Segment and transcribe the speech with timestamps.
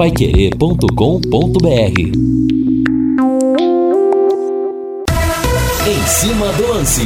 [0.00, 2.00] paiquerê.com.br
[5.86, 7.04] Em cima do lance.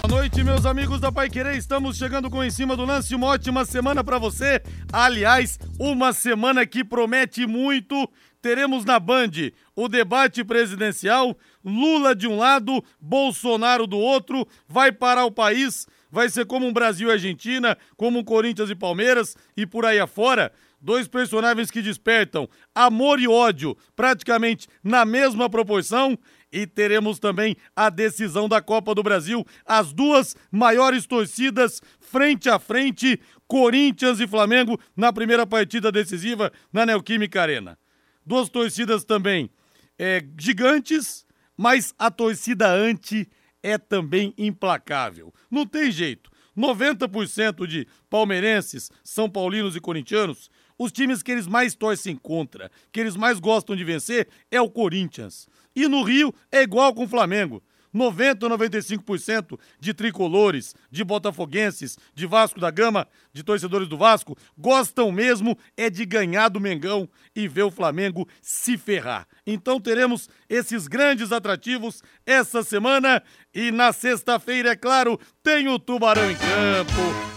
[0.00, 1.56] Boa noite, meus amigos da Pai Querer.
[1.56, 3.14] Estamos chegando com Em Cima do Lance.
[3.14, 4.62] Uma ótima semana para você.
[4.90, 8.08] Aliás, uma semana que promete muito.
[8.40, 9.32] Teremos na Band
[9.76, 11.36] o debate presidencial.
[11.62, 14.48] Lula de um lado, Bolsonaro do outro.
[14.66, 15.86] Vai parar o país.
[16.10, 20.00] Vai ser como um Brasil e Argentina, como um Corinthians e Palmeiras e por aí
[20.00, 20.50] afora.
[20.80, 26.16] Dois personagens que despertam amor e ódio praticamente na mesma proporção
[26.52, 29.44] e teremos também a decisão da Copa do Brasil.
[29.66, 36.86] As duas maiores torcidas frente a frente, Corinthians e Flamengo, na primeira partida decisiva na
[36.86, 37.78] Neoquímica Arena.
[38.24, 39.50] Duas torcidas também
[39.98, 43.28] é, gigantes, mas a torcida anti
[43.62, 45.34] é também implacável.
[45.50, 46.30] Não tem jeito.
[46.56, 53.00] 90% de palmeirenses, são paulinos e corintianos, os times que eles mais torcem contra, que
[53.00, 55.48] eles mais gostam de vencer, é o Corinthians.
[55.74, 57.62] E no Rio é igual com o Flamengo.
[57.92, 64.36] 90 ou 95% de tricolores, de botafoguenses, de Vasco da Gama, de torcedores do Vasco,
[64.56, 69.26] gostam mesmo é de ganhar do Mengão e ver o Flamengo se ferrar.
[69.46, 73.22] Então teremos esses grandes atrativos essa semana
[73.54, 76.92] e na sexta-feira, é claro, tem o Tubarão em campo.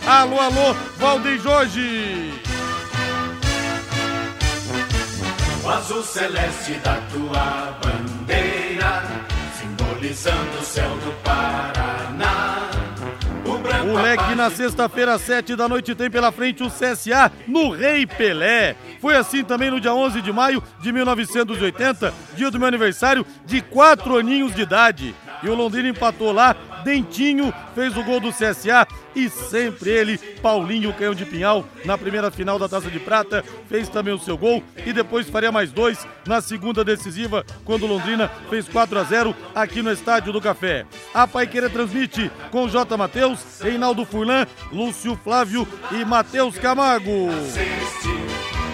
[0.05, 2.50] Alô, alô, Valdeir Jorge!
[5.71, 9.03] O azul celeste da tua bandeira,
[9.57, 12.69] simbolizando o céu do Paraná.
[13.45, 18.75] O Moleque, na sexta-feira, sete da noite, tem pela frente o CSA no Rei Pelé.
[18.99, 23.61] Foi assim também no dia 11 de maio de 1980, dia do meu aniversário, de
[23.61, 25.15] quatro aninhos de idade.
[25.41, 30.93] E o Londrina empatou lá, Dentinho fez o gol do CSA e sempre ele, Paulinho
[30.93, 34.63] Canhão de Pinhal, na primeira final da Taça de Prata, fez também o seu gol
[34.85, 39.81] e depois faria mais dois na segunda decisiva, quando Londrina fez 4 a 0 aqui
[39.81, 40.85] no Estádio do Café.
[41.13, 42.97] A Paiqueira transmite com J.
[42.97, 47.27] Matheus, Reinaldo Furlan, Lúcio Flávio e Matheus Camargo.
[47.27, 48.09] Nasceste,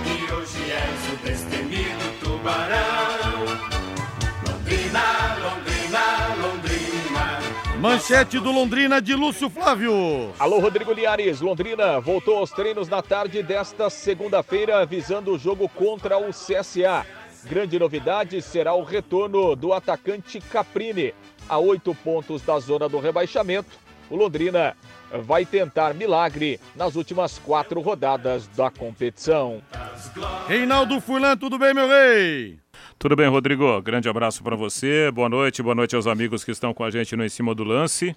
[0.06, 2.97] e hoje és o destemido tubarão.
[7.80, 10.34] Manchete do Londrina de Lúcio Flávio.
[10.40, 11.42] Alô, Rodrigo Liares.
[11.42, 17.06] Londrina voltou aos treinos na tarde desta segunda-feira, visando o jogo contra o CSA.
[17.44, 21.14] Grande novidade será o retorno do atacante Caprini.
[21.48, 23.78] A oito pontos da zona do rebaixamento,
[24.10, 24.76] o Londrina
[25.24, 29.62] vai tentar milagre nas últimas quatro rodadas da competição.
[30.48, 32.58] Reinaldo Furlan, tudo bem, meu rei?
[33.00, 33.80] Tudo bem, Rodrigo?
[33.84, 35.12] Grande abraço para você.
[35.12, 37.64] Boa noite, boa noite aos amigos que estão com a gente no Em Cima do
[37.64, 38.16] Lance.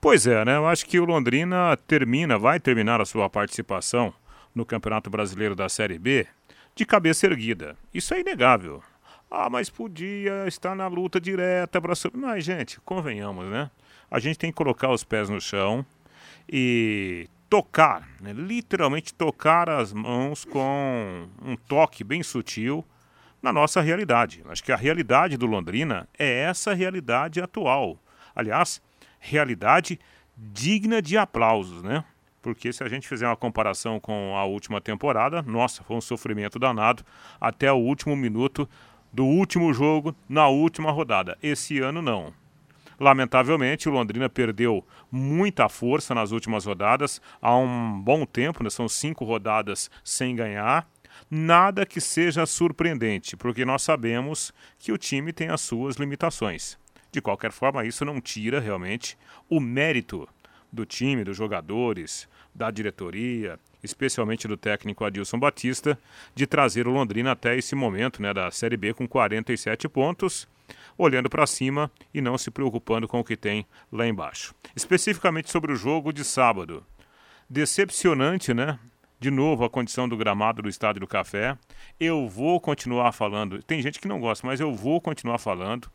[0.00, 0.56] Pois é, né?
[0.56, 4.14] Eu acho que o Londrina termina, vai terminar a sua participação
[4.54, 6.26] no Campeonato Brasileiro da Série B
[6.74, 7.76] de cabeça erguida.
[7.92, 8.82] Isso é inegável.
[9.30, 12.16] Ah, mas podia estar na luta direta para subir.
[12.16, 13.70] Mas, gente, convenhamos, né?
[14.10, 15.84] A gente tem que colocar os pés no chão
[16.48, 18.32] e tocar, né?
[18.32, 22.82] literalmente tocar as mãos com um toque bem sutil
[23.44, 24.42] na nossa realidade.
[24.48, 27.98] Acho que a realidade do Londrina é essa realidade atual.
[28.34, 28.80] Aliás,
[29.20, 30.00] realidade
[30.34, 32.02] digna de aplausos, né?
[32.40, 36.58] Porque se a gente fizer uma comparação com a última temporada, nossa, foi um sofrimento
[36.58, 37.04] danado
[37.38, 38.66] até o último minuto
[39.12, 41.36] do último jogo na última rodada.
[41.42, 42.32] Esse ano não.
[42.98, 48.70] Lamentavelmente, o Londrina perdeu muita força nas últimas rodadas, há um bom tempo, né?
[48.70, 50.88] são cinco rodadas sem ganhar.
[51.30, 56.78] Nada que seja surpreendente, porque nós sabemos que o time tem as suas limitações.
[57.10, 59.16] De qualquer forma, isso não tira realmente
[59.48, 60.28] o mérito
[60.72, 65.98] do time, dos jogadores, da diretoria, especialmente do técnico Adilson Batista,
[66.34, 70.48] de trazer o Londrina até esse momento né, da Série B com 47 pontos,
[70.96, 74.54] olhando para cima e não se preocupando com o que tem lá embaixo.
[74.74, 76.84] Especificamente sobre o jogo de sábado.
[77.48, 78.78] Decepcionante, né?
[79.18, 81.56] De novo a condição do gramado do Estádio do Café.
[81.98, 83.62] Eu vou continuar falando.
[83.62, 85.90] Tem gente que não gosta, mas eu vou continuar falando.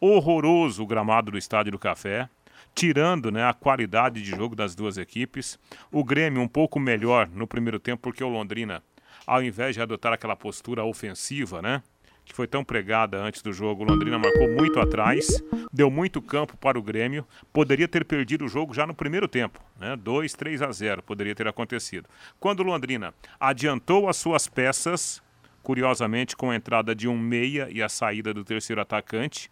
[0.00, 2.28] Horroroso o gramado do Estádio do Café
[2.74, 5.58] tirando né, a qualidade de jogo das duas equipes.
[5.90, 8.82] O Grêmio um pouco melhor no primeiro tempo, porque o Londrina,
[9.26, 11.82] ao invés de adotar aquela postura ofensiva, né?
[12.24, 15.42] Que foi tão pregada antes do jogo, o Londrina marcou muito atrás,
[15.72, 19.60] deu muito campo para o Grêmio, poderia ter perdido o jogo já no primeiro tempo,
[19.78, 19.94] né?
[19.96, 22.08] 2, 3 a 0 poderia ter acontecido.
[22.40, 25.22] Quando o Londrina adiantou as suas peças,
[25.62, 29.50] curiosamente com a entrada de um meia e a saída do terceiro atacante,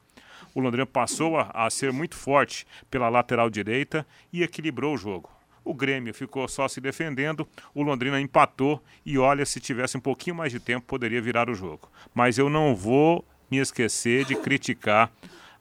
[0.55, 5.31] o Londrina passou a, a, ser muito forte pela lateral direita e equilibrou o jogo.
[5.64, 10.37] O Grêmio ficou só se defendendo, o Londrina empatou e olha, se tivesse um pouquinho
[10.37, 11.91] mais de tempo, poderia virar o jogo.
[12.14, 15.12] Mas eu não vou me esquecer de criticar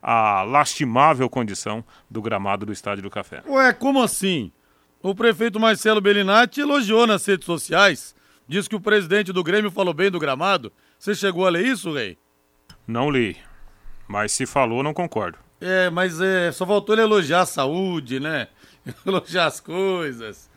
[0.01, 3.43] a lastimável condição do gramado do Estádio do Café.
[3.47, 4.51] Ué, como assim?
[5.01, 8.15] O prefeito Marcelo Bellinati elogiou nas redes sociais,
[8.47, 10.71] diz que o presidente do Grêmio falou bem do gramado.
[10.97, 12.17] Você chegou a ler isso, Rei?
[12.87, 13.37] Não li,
[14.07, 15.37] mas se falou, não concordo.
[15.59, 18.47] É, mas é, só faltou ele elogiar a saúde, né?
[19.05, 20.49] Elogiar as coisas.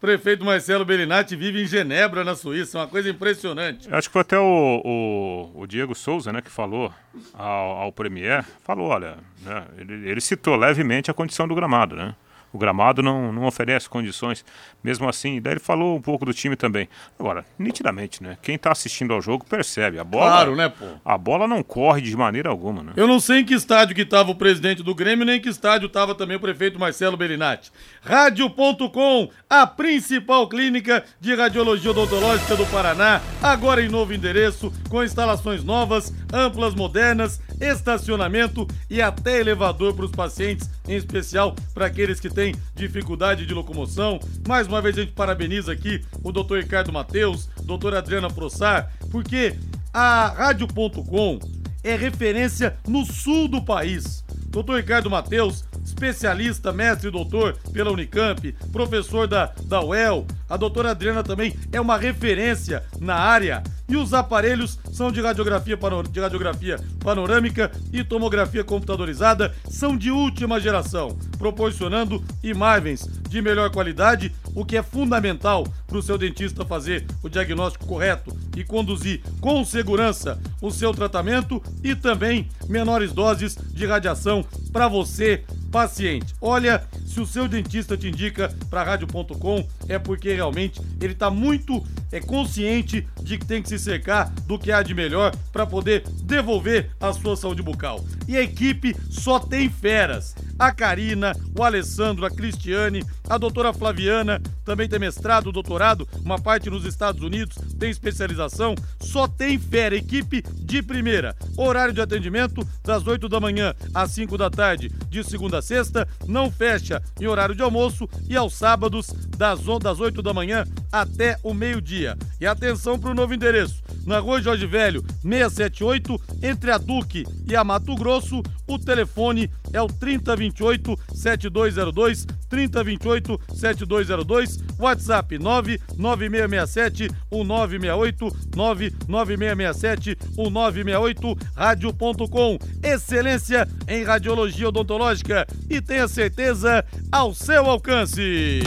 [0.00, 3.86] Prefeito Marcelo Bellinati vive em Genebra, na Suíça, uma coisa impressionante.
[3.92, 6.90] Acho que foi até o, o, o Diego Souza, né, que falou
[7.34, 12.14] ao, ao Premier, falou, olha, né, ele, ele citou levemente a condição do gramado, né?
[12.52, 14.44] O gramado não, não oferece condições.
[14.82, 16.88] Mesmo assim, daí ele falou um pouco do time também.
[17.18, 18.36] Agora, nitidamente, né?
[18.42, 19.98] Quem está assistindo ao jogo percebe.
[19.98, 20.86] A bola, claro, né, pô?
[21.04, 22.92] A bola não corre de maneira alguma, né?
[22.96, 25.48] Eu não sei em que estádio que estava o presidente do Grêmio, nem em que
[25.48, 27.70] estádio estava também o prefeito Marcelo Bellinati.
[28.02, 35.62] Rádio.com, a principal clínica de radiologia odontológica do Paraná, agora em novo endereço, com instalações
[35.62, 42.30] novas, amplas, modernas, estacionamento e até elevador para os pacientes, em especial para aqueles que
[42.30, 44.18] têm dificuldade de locomoção.
[44.48, 46.56] Mais uma vez a gente parabeniza aqui o Dr.
[46.56, 49.54] Ricardo Mateus, doutora Adriana Frossar, porque
[49.92, 51.38] a Rádio.com
[51.82, 54.24] é referência no sul do país.
[54.48, 55.64] Doutor Ricardo Mateus,
[56.00, 60.26] especialista, mestre doutor pela Unicamp, professor da, da UEL.
[60.48, 63.62] A doutora Adriana também é uma referência na área.
[63.86, 65.76] E os aparelhos são de radiografia,
[66.10, 74.32] de radiografia panorâmica e tomografia computadorizada, são de última geração, proporcionando imagens de melhor qualidade,
[74.54, 79.64] o que é fundamental para o seu dentista fazer o diagnóstico correto e conduzir com
[79.64, 86.34] segurança o seu tratamento e também menores doses de radiação para você paciente.
[86.40, 91.84] Olha, se o seu dentista te indica para rádio.com, é porque realmente ele está muito
[92.12, 96.04] é, consciente de que tem que se cercar do que há de melhor para poder
[96.22, 98.04] devolver a sua saúde bucal.
[98.28, 100.36] E a equipe só tem feras.
[100.56, 106.68] A Karina, o Alessandro, a Cristiane, a doutora Flaviana, também tem mestrado, doutorado, uma parte
[106.68, 111.34] nos Estados Unidos, tem especialização, só tem fera, equipe de primeira.
[111.56, 116.06] Horário de atendimento das 8 da manhã às 5 da tarde, de segunda a sexta,
[116.26, 121.38] não fecha em horário de almoço e aos sábados das, das 8 da manhã até
[121.42, 122.16] o meio-dia.
[122.40, 127.54] E atenção para o novo endereço, na Rua Jorge Velho, 678, entre a Duque e
[127.54, 140.18] a Mato Grosso, o telefone é o 3028 7202, 3028 7202, WhatsApp 99667 1968, 99667
[140.36, 142.58] 1968, rádio.com.
[142.82, 148.60] Excelência em radiologia odontológica e tenha certeza ao seu alcance.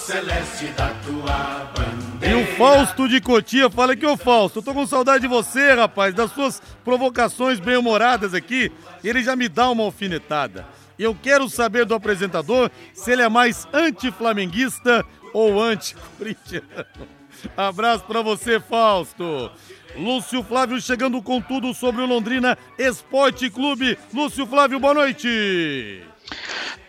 [0.00, 2.38] Celeste da tua bandeira.
[2.38, 5.74] E o Fausto de Cotia fala que, ô Fausto, eu tô com saudade de você,
[5.74, 8.72] rapaz, das suas provocações bem-humoradas aqui.
[9.04, 10.66] Ele já me dá uma alfinetada.
[10.98, 16.66] Eu quero saber do apresentador se ele é mais anti-flamenguista ou anti-corintiano.
[17.56, 19.50] Abraço pra você, Fausto.
[19.96, 23.98] Lúcio Flávio chegando com tudo sobre o Londrina Esporte Clube.
[24.12, 26.04] Lúcio Flávio, boa noite.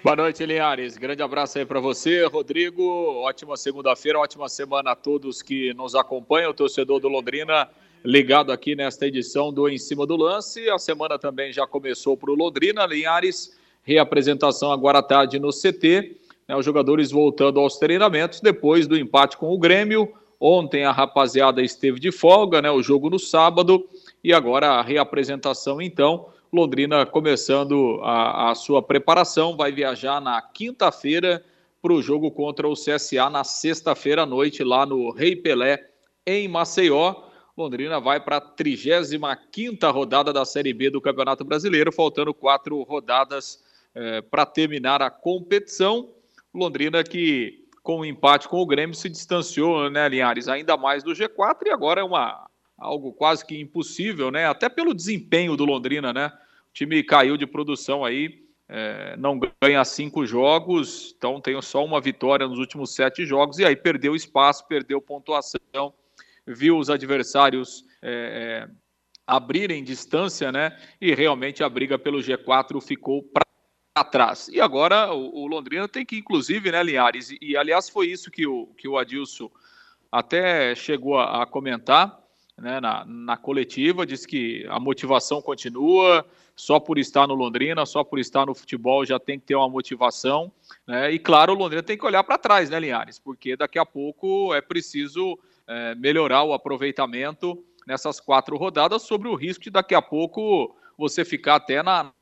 [0.04, 0.98] Boa noite, Linhares.
[0.98, 2.84] Grande abraço aí para você, Rodrigo.
[3.24, 7.70] Ótima segunda-feira, ótima semana a todos que nos acompanham, o torcedor do Londrina
[8.04, 10.70] ligado aqui nesta edição do Em Cima do Lance.
[10.70, 13.58] A semana também já começou para o Londrina, Linhares.
[13.84, 16.18] Reapresentação agora à tarde no CT.
[16.48, 20.12] Né, os jogadores voltando aos treinamentos depois do empate com o Grêmio.
[20.40, 22.72] Ontem a rapaziada esteve de folga, né?
[22.72, 23.88] O jogo no sábado
[24.24, 26.30] e agora a reapresentação então.
[26.54, 31.44] Londrina começando a, a sua preparação, vai viajar na quinta-feira
[31.82, 35.90] para o jogo contra o CSA na sexta-feira à noite lá no Rei Pelé
[36.28, 37.16] em Maceió.
[37.58, 43.64] Londrina vai para a 35 rodada da Série B do Campeonato Brasileiro, faltando quatro rodadas
[43.96, 46.10] eh, para terminar a competição.
[46.54, 51.14] Londrina que com o empate com o Grêmio se distanciou, né, Linhares, ainda mais do
[51.14, 52.48] G4 e agora é uma
[52.82, 54.48] algo quase que impossível, né?
[54.48, 56.34] Até pelo desempenho do Londrina, né?
[56.70, 62.02] O time caiu de produção aí, é, não ganha cinco jogos, então tem só uma
[62.02, 65.94] vitória nos últimos sete jogos e aí perdeu espaço, perdeu pontuação,
[66.48, 68.68] viu os adversários é,
[69.28, 70.76] abrirem distância, né?
[71.00, 73.46] E realmente a briga pelo G4 ficou para
[73.94, 74.48] atrás.
[74.48, 77.30] E agora o, o, Londrina tem que, inclusive, né, Linhares?
[77.30, 79.52] E, e, aliás foi isso que o, que o Adilson
[80.12, 82.21] até chegou a, a comentar
[82.62, 86.26] né, na, na coletiva, disse que a motivação continua,
[86.56, 89.68] só por estar no Londrina, só por estar no futebol já tem que ter uma
[89.68, 90.52] motivação.
[90.86, 91.12] Né?
[91.12, 93.18] E claro, o Londrina tem que olhar para trás, né, Linhares?
[93.18, 95.38] Porque daqui a pouco é preciso
[95.68, 101.26] é, melhorar o aproveitamento nessas quatro rodadas, sobre o risco de daqui a pouco você
[101.26, 102.14] ficar até na,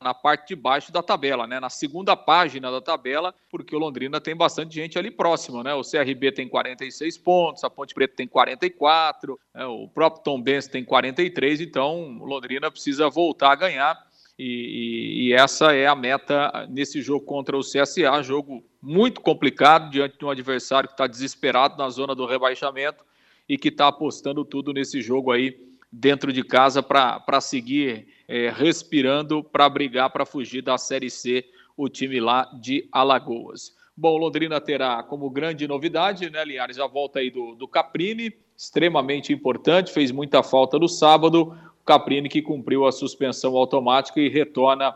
[0.00, 1.58] na parte de baixo da tabela, né?
[1.58, 5.74] Na segunda página da tabela, porque o Londrina tem bastante gente ali próximo, né?
[5.74, 9.66] O CRB tem 46 pontos, a Ponte Preta tem 44, né?
[9.66, 14.08] o próprio Tom Benz tem 43, então o Londrina precisa voltar a ganhar.
[14.38, 19.90] E, e, e, essa é a meta nesse jogo contra o CSA, jogo muito complicado
[19.90, 23.04] diante de um adversário que está desesperado na zona do rebaixamento
[23.48, 25.58] e que está apostando tudo nesse jogo aí
[25.90, 31.44] dentro de casa para seguir é, respirando, para brigar, para fugir da Série C,
[31.76, 33.76] o time lá de Alagoas.
[33.96, 39.32] Bom, Londrina terá como grande novidade, né, Linhares, a volta aí do, do Caprini, extremamente
[39.32, 41.56] importante, fez muita falta no sábado.
[41.80, 44.94] O Caprini que cumpriu a suspensão automática e retorna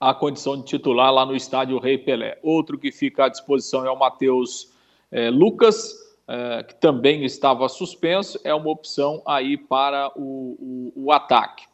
[0.00, 2.38] à condição de titular lá no estádio Rei Pelé.
[2.42, 4.72] Outro que fica à disposição é o Matheus
[5.10, 5.94] é, Lucas,
[6.26, 11.67] é, que também estava suspenso, é uma opção aí para o, o, o, ataque.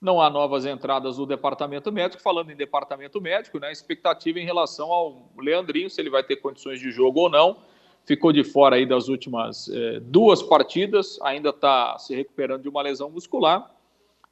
[0.00, 2.22] Não há novas entradas do departamento médico.
[2.22, 6.80] Falando em departamento médico, né, expectativa em relação ao Leandrinho, se ele vai ter condições
[6.80, 7.58] de jogo ou não.
[8.06, 12.80] Ficou de fora aí das últimas é, duas partidas, ainda está se recuperando de uma
[12.80, 13.70] lesão muscular.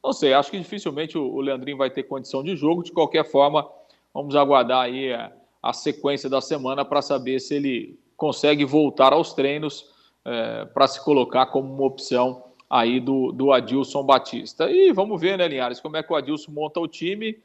[0.03, 2.83] Não sei, acho que dificilmente o, Leandrinho vai ter condição de jogo.
[2.83, 3.69] De qualquer forma,
[4.15, 5.31] vamos aguardar aí a,
[5.63, 9.91] a sequência da semana para saber se ele consegue voltar aos treinos
[10.25, 14.71] é, para se colocar como uma opção aí do, do Adilson Batista.
[14.71, 17.39] E vamos ver, né, Linhares, como é que o Adilson monta o time.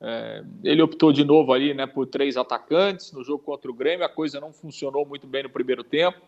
[0.00, 4.06] É, ele optou de novo ali né, por três atacantes no jogo contra o Grêmio.
[4.06, 6.18] A coisa não funcionou muito bem no primeiro tempo.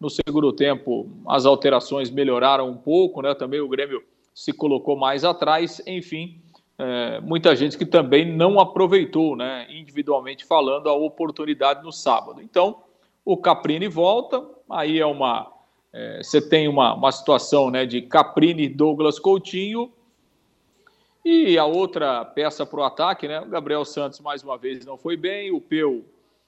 [0.00, 3.34] No segundo tempo, as alterações melhoraram um pouco, né?
[3.34, 5.82] Também o Grêmio se colocou mais atrás.
[5.86, 6.40] Enfim,
[6.78, 12.40] é, muita gente que também não aproveitou, né, individualmente falando, a oportunidade no sábado.
[12.40, 12.84] Então,
[13.24, 15.52] o Caprini volta, aí é uma.
[15.92, 19.92] É, você tem uma, uma situação né, de Caprini Douglas Coutinho.
[21.24, 23.40] E a outra peça para o ataque, né?
[23.40, 25.50] O Gabriel Santos, mais uma vez, não foi bem.
[25.50, 26.04] O Peu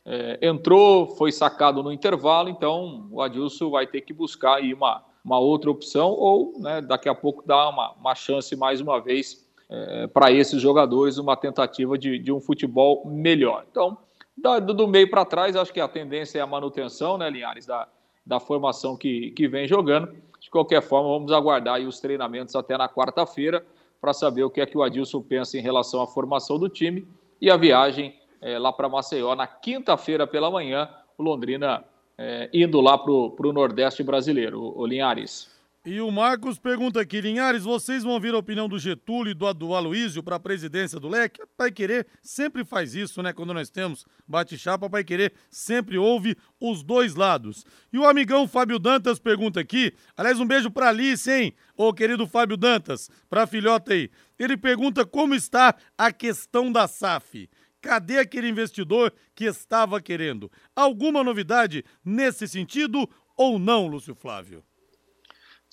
[0.06, 5.04] é, entrou, foi sacado no intervalo, então o Adilson vai ter que buscar aí uma,
[5.24, 9.46] uma outra opção, ou né, daqui a pouco dar uma, uma chance mais uma vez
[9.68, 13.66] é, para esses jogadores, uma tentativa de, de um futebol melhor.
[13.70, 13.98] Então,
[14.36, 17.86] do, do meio para trás, acho que a tendência é a manutenção, né, Linhares, da,
[18.24, 20.14] da formação que, que vem jogando.
[20.38, 23.64] De qualquer forma, vamos aguardar os treinamentos até na quarta-feira
[24.00, 27.06] para saber o que é que o Adilson pensa em relação à formação do time
[27.40, 31.84] e a viagem é, lá para Maceió na quinta-feira pela manhã, o Londrina
[32.16, 35.50] é, indo lá para o Nordeste brasileiro, o, o Linhares.
[35.82, 39.50] E o Marcos pergunta aqui, Linhares, vocês vão ouvir a opinião do Getúlio e do,
[39.54, 41.40] do Aloísio para a presidência do Leque?
[41.56, 43.32] Pai Querer sempre faz isso, né?
[43.32, 47.64] Quando nós temos bate-chapa, Pai Querer sempre ouve os dois lados.
[47.90, 51.54] E o amigão Fábio Dantas pergunta aqui, aliás, um beijo para Alice, hein?
[51.74, 54.10] Ô querido Fábio Dantas, para a filhota aí.
[54.38, 57.48] Ele pergunta como está a questão da SAF.
[57.80, 60.52] Cadê aquele investidor que estava querendo?
[60.76, 64.62] Alguma novidade nesse sentido ou não, Lúcio Flávio?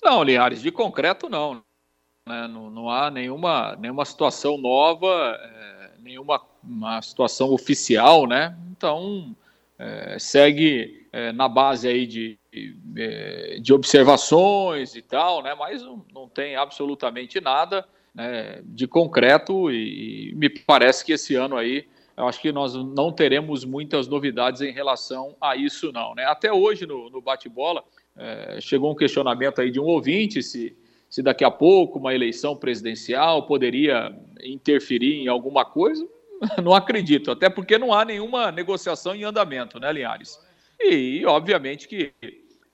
[0.02, 1.62] Não, Linhares, de concreto não.
[2.26, 2.46] Né?
[2.48, 8.56] Não, não, há nenhuma, nenhuma situação nova, é, nenhuma uma situação oficial, né?
[8.70, 9.34] Então
[9.78, 15.54] é, segue é, na base aí de, de, de, observações e tal, né?
[15.54, 21.34] Mas não, não tem absolutamente nada né, de concreto e, e me parece que esse
[21.34, 21.86] ano aí
[22.18, 26.16] eu acho que nós não teremos muitas novidades em relação a isso, não.
[26.16, 26.24] Né?
[26.24, 27.84] Até hoje, no, no bate-bola,
[28.18, 30.76] é, chegou um questionamento aí de um ouvinte se,
[31.08, 36.06] se daqui a pouco uma eleição presidencial poderia interferir em alguma coisa.
[36.62, 40.38] Não acredito, até porque não há nenhuma negociação em andamento, né, Linhares?
[40.78, 42.12] E, obviamente, que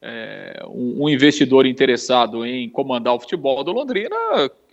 [0.02, 4.14] é, um, investidor interessado em comandar o futebol do Londrina,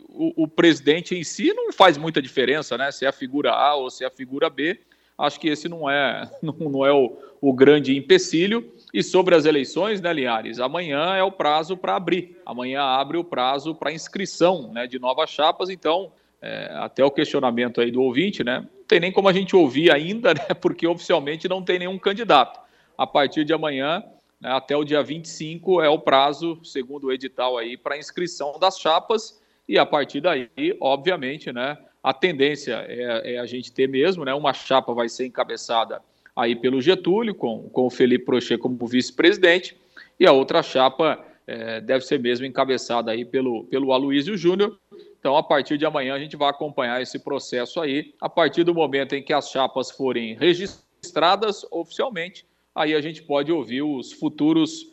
[0.10, 2.92] o, o, presidente em si não faz muita diferença, né?
[2.92, 4.78] Se é a figura A ou se é a figura B.
[5.18, 8.74] Acho que esse não é, não, não é o, o grande empecilho.
[8.94, 10.60] E sobre as eleições, né, Linhares?
[10.60, 12.38] Amanhã é o prazo para abrir.
[12.46, 15.70] Amanhã abre o prazo para inscrição né, de novas chapas.
[15.70, 18.60] Então, é, até o questionamento aí do ouvinte, né?
[18.60, 20.54] Não tem nem como a gente ouvir ainda, né?
[20.60, 22.60] Porque oficialmente não tem nenhum candidato.
[22.98, 24.04] A partir de amanhã,
[24.40, 28.78] né, até o dia 25, é o prazo, segundo o edital aí, para inscrição das
[28.78, 29.42] chapas.
[29.70, 30.50] E a partir daí,
[30.82, 31.78] obviamente, né?
[32.04, 34.34] A tendência é, é a gente ter mesmo, né?
[34.34, 36.02] Uma chapa vai ser encabeçada
[36.36, 39.78] aí pelo Getúlio, com, com o Felipe Prochet como vice-presidente,
[40.20, 44.78] e a outra chapa é, deve ser mesmo encabeçada aí pelo, pelo Aloysio Júnior.
[45.20, 48.14] Então, a partir de amanhã, a gente vai acompanhar esse processo aí.
[48.20, 53.52] A partir do momento em que as chapas forem registradas oficialmente, aí a gente pode
[53.52, 54.88] ouvir os futuros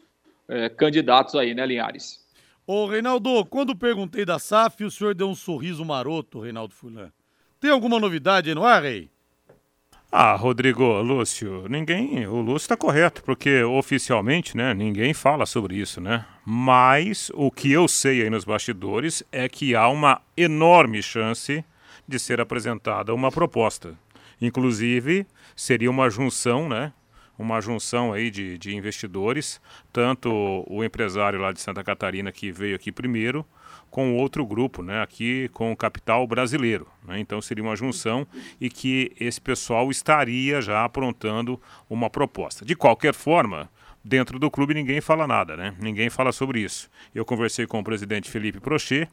[0.49, 2.27] é, candidatos aí, né, Linhares?
[2.67, 7.11] Ô, Reinaldo, quando perguntei da SAF, o senhor deu um sorriso maroto, Reinaldo Fulan.
[7.59, 9.11] Tem alguma novidade aí no ar, Rei?
[10.11, 12.27] Ah, Rodrigo, Lúcio, ninguém.
[12.27, 16.25] O Lúcio está correto, porque oficialmente, né, ninguém fala sobre isso, né?
[16.47, 21.63] Mas o que eu sei aí nos bastidores é que há uma enorme chance
[22.07, 23.99] de ser apresentada uma proposta.
[24.41, 26.91] Inclusive, seria uma junção, né?
[27.39, 29.61] Uma junção aí de, de investidores,
[29.93, 33.45] tanto o empresário lá de Santa Catarina que veio aqui primeiro,
[33.91, 36.87] com outro grupo, né, aqui com o capital brasileiro.
[37.05, 37.19] Né?
[37.21, 38.27] Então seria uma junção
[38.61, 42.65] e que esse pessoal estaria já aprontando uma proposta.
[42.65, 43.71] De qualquer forma,
[44.05, 45.75] dentro do clube ninguém fala nada, né?
[45.79, 46.91] Ninguém fala sobre isso.
[47.15, 49.09] Eu conversei com o presidente Felipe Prochet.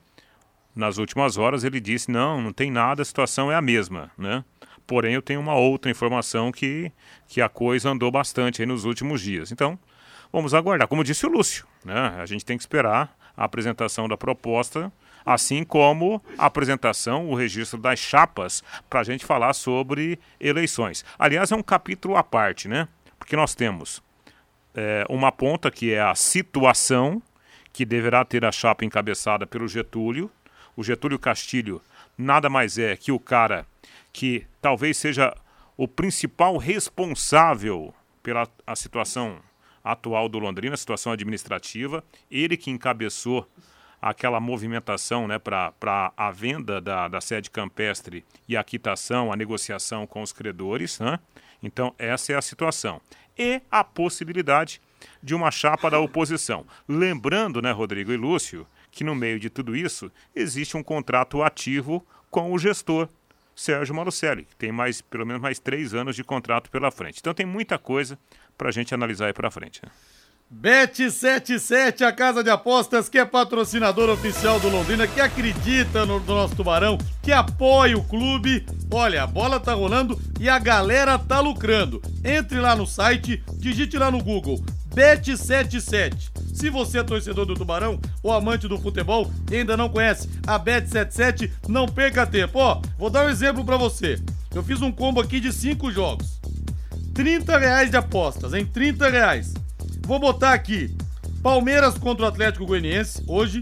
[0.76, 4.44] Nas últimas horas ele disse: não, não tem nada, a situação é a mesma, né?
[4.86, 6.92] Porém, eu tenho uma outra informação que,
[7.28, 9.52] que a coisa andou bastante nos últimos dias.
[9.52, 9.80] Então,
[10.32, 10.88] vamos aguardar.
[10.88, 12.16] Como disse o Lúcio, né?
[12.20, 14.92] A gente tem que esperar a apresentação da proposta,
[15.26, 21.04] assim como a apresentação, o registro das chapas, para a gente falar sobre eleições.
[21.18, 22.88] Aliás, é um capítulo à parte, né?
[23.18, 24.04] Porque nós temos
[24.76, 27.22] é, uma ponta que é a situação,
[27.74, 30.30] que deverá ter a chapa encabeçada pelo Getúlio.
[30.76, 31.82] O Getúlio Castilho
[32.18, 33.66] nada mais é que o cara
[34.14, 35.36] que talvez seja
[35.76, 39.40] o principal responsável pela a situação
[39.86, 42.04] atual do Londrina, situação administrativa.
[42.30, 43.48] Ele que encabeçou
[44.02, 50.08] aquela movimentação né, para a venda da, da sede campestre e a quitação, a negociação
[50.08, 51.00] com os credores.
[51.00, 51.20] Né?
[51.62, 53.00] Então, essa é a situação.
[53.38, 54.82] E a possibilidade
[55.22, 56.66] de uma chapa da oposição.
[56.88, 62.06] Lembrando, né, Rodrigo e Lúcio, que no meio de tudo isso existe um contrato ativo
[62.32, 63.08] com o gestor
[63.56, 67.20] Sérgio Malucelli, que tem mais, pelo menos mais três anos de contrato pela frente.
[67.20, 68.20] Então tem muita coisa
[68.58, 69.82] para a gente analisar aí para frente.
[69.84, 69.92] Né?
[70.54, 76.36] Bet77, a casa de apostas que é patrocinador oficial do Londrina, que acredita no, no,
[76.36, 78.66] nosso Tubarão, que apoia o clube.
[78.92, 82.02] Olha, a bola tá rolando e a galera tá lucrando.
[82.24, 84.64] Entre lá no site, digite lá no Google
[84.96, 86.32] Bet77.
[86.54, 90.58] Se você é torcedor do Tubarão ou amante do futebol e ainda não conhece a
[90.58, 92.60] Bet77, não perca tempo.
[92.60, 94.18] Ó, vou dar um exemplo para você.
[94.54, 96.40] Eu fiz um combo aqui de cinco jogos.
[97.16, 99.54] 30 reais de apostas, em 30 reais.
[100.06, 100.94] Vou botar aqui
[101.42, 103.62] Palmeiras contra o Atlético Goianiense hoje.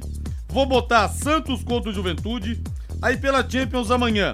[0.50, 2.64] Vou botar Santos contra o Juventude.
[3.00, 4.34] Aí pela Champions amanhã.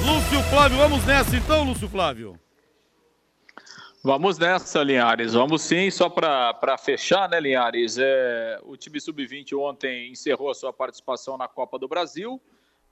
[0.05, 2.39] Lúcio Flávio, vamos nessa então, Lúcio Flávio.
[4.07, 5.33] Vamos nessa, Linhares.
[5.33, 7.97] Vamos sim, só para fechar, né, Linhares?
[7.99, 12.39] É, o time sub-20 ontem encerrou a sua participação na Copa do Brasil,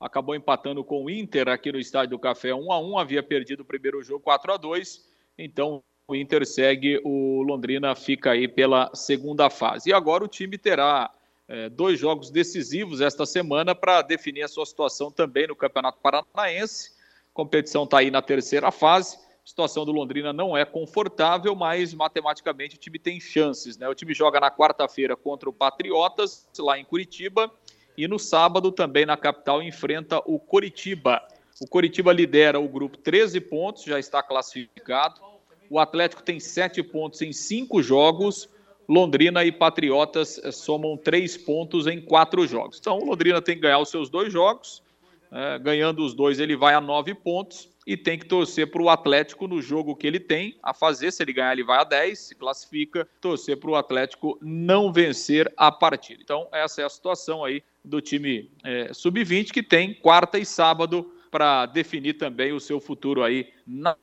[0.05, 3.61] acabou empatando com o Inter aqui no Estádio do Café 1 a 1 havia perdido
[3.61, 5.05] o primeiro jogo 4 a 2
[5.37, 9.89] então o Inter segue, o Londrina fica aí pela segunda fase.
[9.89, 11.09] E agora o time terá
[11.47, 16.91] é, dois jogos decisivos esta semana para definir a sua situação também no Campeonato Paranaense.
[17.31, 19.17] A competição está aí na terceira fase.
[19.17, 23.77] A situação do Londrina não é confortável, mas matematicamente o time tem chances.
[23.77, 23.87] Né?
[23.87, 27.51] O time joga na quarta-feira contra o Patriotas, lá em Curitiba,
[27.97, 31.21] e no sábado também na capital enfrenta o Coritiba.
[31.61, 35.21] O Coritiba lidera o grupo 13 pontos, já está classificado.
[35.69, 38.49] O Atlético tem 7 pontos em 5 jogos.
[38.87, 42.79] Londrina e Patriotas eh, somam 3 pontos em 4 jogos.
[42.79, 44.83] Então, o Londrina tem que ganhar os seus dois jogos.
[45.31, 48.89] É, ganhando os dois, ele vai a 9 pontos e tem que torcer para o
[48.89, 51.11] Atlético no jogo que ele tem a fazer.
[51.11, 55.51] Se ele ganhar, ele vai a 10, se classifica, torcer para o Atlético não vencer
[55.57, 56.21] a partida.
[56.21, 61.11] Então, essa é a situação aí do time é, sub-20 que tem quarta e sábado
[61.29, 63.95] para definir também o seu futuro aí na,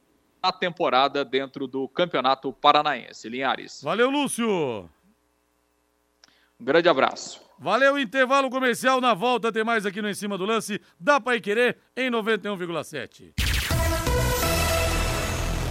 [0.43, 3.29] na temporada dentro do Campeonato Paranaense.
[3.29, 3.81] Linhares.
[3.83, 4.89] Valeu, Lúcio.
[6.61, 7.41] Um grande abraço.
[7.59, 9.01] Valeu, intervalo comercial.
[9.01, 10.81] Na volta tem mais aqui no Em Cima do Lance.
[10.99, 13.35] Dá para querer em 91,7.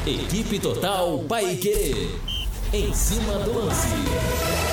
[0.05, 1.93] Equipe Total Paique.
[2.71, 4.68] Em cima do lance.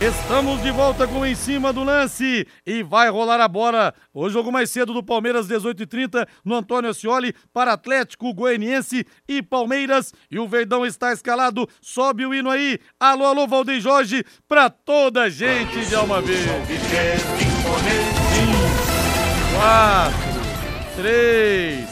[0.00, 3.92] Estamos de volta com Em Cima do Lance e vai rolar a bola.
[4.14, 10.14] O jogo mais cedo do Palmeiras, 18h30, no Antônio Ascioli, para Atlético Goianiense e Palmeiras.
[10.30, 11.68] E o Verdão está escalado.
[11.82, 12.78] Sobe o hino aí.
[12.98, 16.48] Alô, alô, Valdeir Jorge, para toda a gente de Alma Verde.
[19.54, 20.18] 4,
[20.96, 21.84] 3,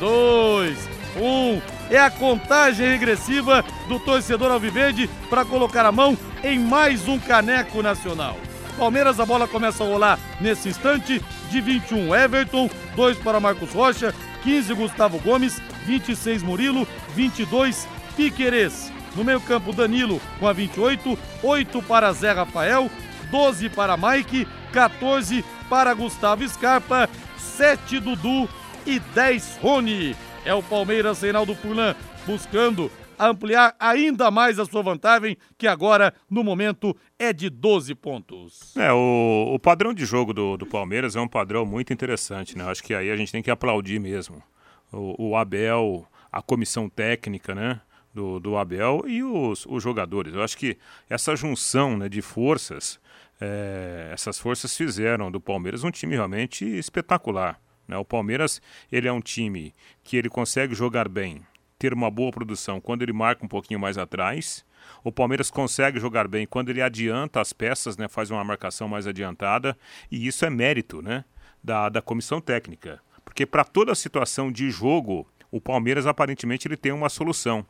[0.00, 7.08] 2, 1 é a contagem regressiva do torcedor Alviverde para colocar a mão em mais
[7.08, 8.38] um caneco nacional.
[8.78, 11.22] Palmeiras, a bola começa a rolar nesse instante.
[11.50, 12.70] De 21, Everton.
[12.94, 14.14] 2 para Marcos Rocha.
[14.42, 15.60] 15, Gustavo Gomes.
[15.84, 16.88] 26, Murilo.
[17.14, 18.90] 22, Piquerez.
[19.14, 21.18] No meio-campo, Danilo com a 28.
[21.42, 22.90] 8 para Zé Rafael.
[23.30, 24.46] 12 para Mike.
[24.72, 27.10] 14 para Gustavo Scarpa.
[27.36, 28.48] 7, Dudu.
[28.86, 30.16] E 10, Rony.
[30.44, 31.94] É o Palmeiras, Reinaldo Furlan,
[32.26, 38.74] buscando ampliar ainda mais a sua vantagem, que agora, no momento, é de 12 pontos.
[38.76, 42.64] É, o, o padrão de jogo do, do Palmeiras é um padrão muito interessante, né?
[42.64, 44.42] Acho que aí a gente tem que aplaudir mesmo.
[44.90, 47.80] O, o Abel, a comissão técnica, né?
[48.12, 50.34] Do, do Abel e os, os jogadores.
[50.34, 50.76] Eu acho que
[51.08, 52.98] essa junção né, de forças,
[53.40, 57.60] é, essas forças fizeram do Palmeiras um time realmente espetacular.
[57.90, 57.96] Né?
[57.96, 61.42] O Palmeiras ele é um time que ele consegue jogar bem,
[61.78, 64.64] ter uma boa produção quando ele marca um pouquinho mais atrás.
[65.04, 68.08] O Palmeiras consegue jogar bem quando ele adianta as peças, né?
[68.08, 69.76] faz uma marcação mais adiantada.
[70.10, 71.24] E isso é mérito né?
[71.62, 73.00] da, da comissão técnica.
[73.24, 77.66] Porque para toda situação de jogo, o Palmeiras aparentemente ele tem uma solução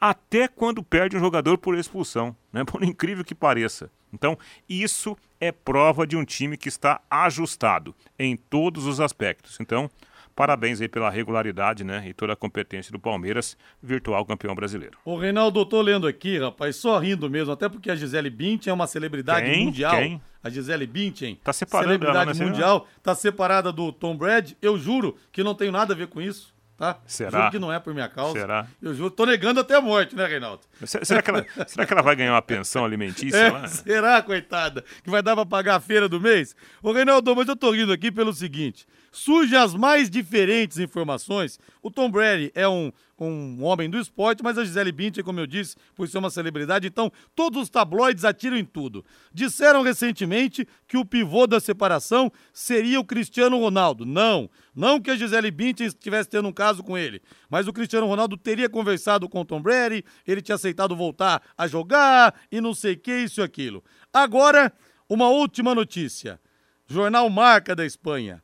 [0.00, 2.64] até quando perde um jogador por expulsão, né?
[2.64, 3.90] por incrível que pareça.
[4.14, 9.58] Então, isso é prova de um time que está ajustado em todos os aspectos.
[9.60, 9.90] Então,
[10.34, 14.98] parabéns aí pela regularidade, né, e toda a competência do Palmeiras, virtual campeão brasileiro.
[15.04, 18.70] O Reinaldo, eu tô lendo aqui, rapaz, só rindo mesmo, até porque a Gisele Bündchen
[18.70, 19.66] é uma celebridade Quem?
[19.66, 19.96] mundial.
[19.96, 20.22] Quem?
[20.42, 24.56] A Gisele Bündchen, Tá celebridade ela, né, mundial, tá separada do Tom Brady.
[24.60, 26.53] Eu juro que não tenho nada a ver com isso.
[26.76, 26.98] Tá?
[27.06, 27.38] Será?
[27.38, 28.32] Juro que não é por minha causa.
[28.40, 28.66] Será?
[28.82, 30.62] Eu juro, tô negando até a morte, né, Reinaldo?
[30.84, 33.68] Se- Será que, ela, será que ela vai ganhar uma pensão alimentícia É, lá?
[33.68, 34.84] será, coitada?
[35.04, 36.56] Que vai dar pra pagar a feira do mês?
[36.82, 41.58] Ô, Reinaldo, mas eu tô rindo aqui pelo seguinte: surgem as mais diferentes informações.
[41.80, 45.46] O Tom Brady é um, um homem do esporte, mas a Gisele Bündchen, como eu
[45.46, 49.04] disse, por ser uma celebridade, então todos os tabloides atiram em tudo.
[49.32, 54.04] Disseram recentemente que o pivô da separação seria o Cristiano Ronaldo.
[54.04, 58.08] Não, não que a Gisele Bündchen estivesse tendo um caso com ele, mas o Cristiano
[58.08, 62.74] Ronaldo teria conversado com o Tom Brady, ele tinha aceitado voltar a jogar e não
[62.74, 63.82] sei o que, isso e aquilo.
[64.12, 64.72] Agora,
[65.08, 66.40] uma última notícia.
[66.86, 68.43] Jornal Marca da Espanha.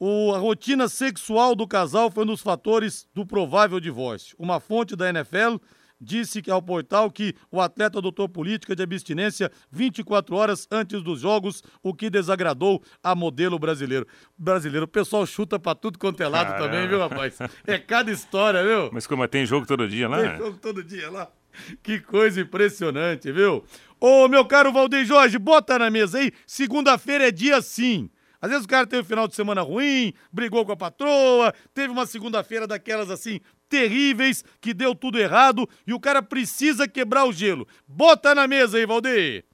[0.00, 4.34] O- a rotina sexual do casal foi um dos fatores do provável divórcio.
[4.38, 5.56] Uma fonte da NFL
[6.00, 11.20] disse que ao portal que o atleta adotou política de abstinência 24 horas antes dos
[11.20, 14.06] jogos, o que desagradou a modelo brasileiro.
[14.38, 16.64] Brasileiro, o pessoal chuta pra tudo quanto é lado Caramba.
[16.70, 17.36] também, viu, rapaz?
[17.66, 18.88] É cada história, viu?
[18.90, 20.22] Mas como é, tem jogo todo dia lá?
[20.26, 21.30] Tem jogo todo dia lá.
[21.82, 23.62] Que coisa impressionante, viu?
[24.00, 26.32] Ô, meu caro Valdeir Jorge, bota na mesa aí.
[26.46, 28.08] Segunda-feira é dia sim.
[28.40, 31.92] Às vezes o cara teve um final de semana ruim, brigou com a patroa, teve
[31.92, 37.32] uma segunda-feira daquelas assim terríveis, que deu tudo errado e o cara precisa quebrar o
[37.32, 37.66] gelo.
[37.86, 39.44] Bota na mesa aí, Valdeir.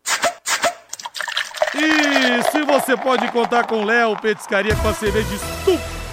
[1.75, 5.29] E se você pode contar com Léo Petiscaria com a cerveja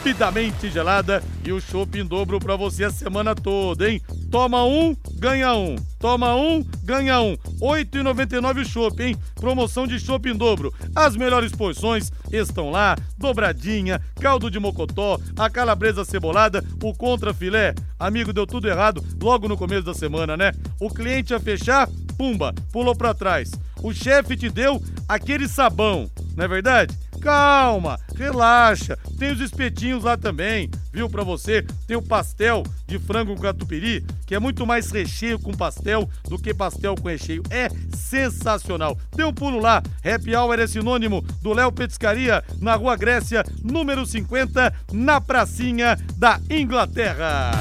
[0.04, 4.02] estupidamente gelada e o chopp em dobro pra você a semana toda, hein?
[4.30, 5.76] Toma um, ganha um.
[5.98, 7.32] Toma um, ganha um.
[7.32, 9.16] R$ 8,99 o chopp, hein?
[9.36, 10.74] Promoção de chopp em dobro.
[10.94, 17.74] As melhores porções estão lá: dobradinha, caldo de mocotó, a calabresa cebolada, o contra filé.
[17.98, 20.52] Amigo, deu tudo errado logo no começo da semana, né?
[20.82, 21.88] O cliente ia fechar,
[22.18, 23.52] pumba, pulou pra trás.
[23.82, 27.03] O chefe te deu aquele sabão, não é verdade?
[27.24, 28.98] Calma, relaxa.
[29.18, 31.10] Tem os espetinhos lá também, viu?
[31.10, 31.66] Pra você.
[31.88, 36.38] Tem o pastel de frango com catupiry, que é muito mais recheio com pastel do
[36.38, 37.42] que pastel com recheio.
[37.50, 38.98] É sensacional.
[39.16, 39.82] Dê um pulo lá.
[40.04, 46.42] Happy Hour é sinônimo do Léo Petiscaria, na Rua Grécia, número 50, na pracinha da
[46.50, 47.52] Inglaterra.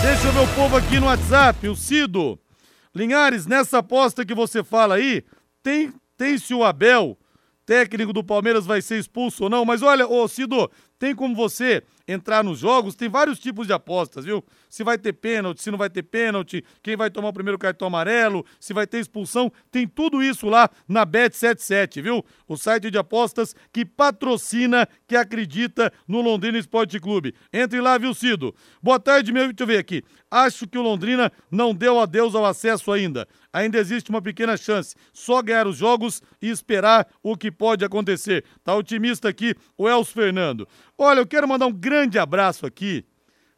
[0.00, 2.38] Deixa o povo aqui no WhatsApp, o Cido.
[2.94, 5.24] Linhares, nessa aposta que você fala aí,
[5.60, 7.18] tem, tem se o Abel,
[7.70, 10.68] técnico do Palmeiras, vai ser expulso ou não, mas olha, ô Cido,
[11.00, 14.44] tem como você entrar nos jogos, tem vários tipos de apostas, viu?
[14.68, 17.88] Se vai ter pênalti, se não vai ter pênalti, quem vai tomar o primeiro cartão
[17.88, 22.24] amarelo, se vai ter expulsão, tem tudo isso lá na Bet77, viu?
[22.46, 27.34] O site de apostas que patrocina, que acredita no Londrina Esporte Clube.
[27.52, 28.54] Entre lá, viu, Cido?
[28.82, 29.46] Boa tarde, meu.
[29.46, 30.04] Deixa eu ver aqui.
[30.30, 33.26] Acho que o Londrina não deu adeus ao acesso ainda.
[33.52, 34.94] Ainda existe uma pequena chance.
[35.12, 38.44] Só ganhar os jogos e esperar o que pode acontecer.
[38.62, 40.68] Tá otimista aqui o Elcio Fernando.
[41.02, 43.06] Olha, eu quero mandar um grande abraço aqui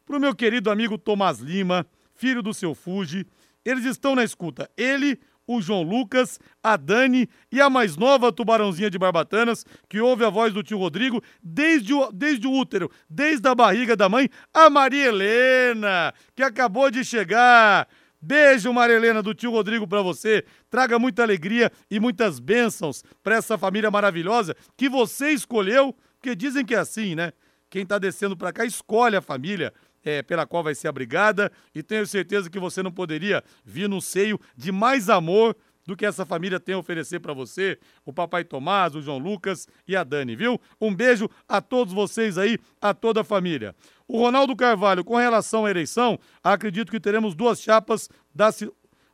[0.05, 3.27] pro meu querido amigo Tomás Lima, filho do seu Fuji.
[3.65, 4.71] Eles estão na escuta.
[4.77, 10.23] Ele, o João Lucas, a Dani e a mais nova tubarãozinha de Barbatanas, que ouve
[10.23, 14.29] a voz do tio Rodrigo desde o, desde o útero, desde a barriga da mãe,
[14.53, 17.89] a Maria Helena, que acabou de chegar.
[18.21, 20.45] Beijo, Maria Helena, do tio Rodrigo para você.
[20.69, 26.63] Traga muita alegria e muitas bênçãos para essa família maravilhosa que você escolheu, porque dizem
[26.63, 27.33] que é assim, né?
[27.69, 29.73] Quem tá descendo para cá escolhe a família
[30.05, 34.01] é, pela qual vai ser abrigada e tenho certeza que você não poderia vir no
[34.01, 35.53] seio de mais amor
[35.85, 39.67] do que essa família tem a oferecer para você, o papai Tomás, o João Lucas
[39.85, 40.61] e a Dani, viu?
[40.79, 43.75] Um beijo a todos vocês aí, a toda a família.
[44.07, 48.49] O Ronaldo Carvalho, com relação à eleição, acredito que teremos duas chapas da,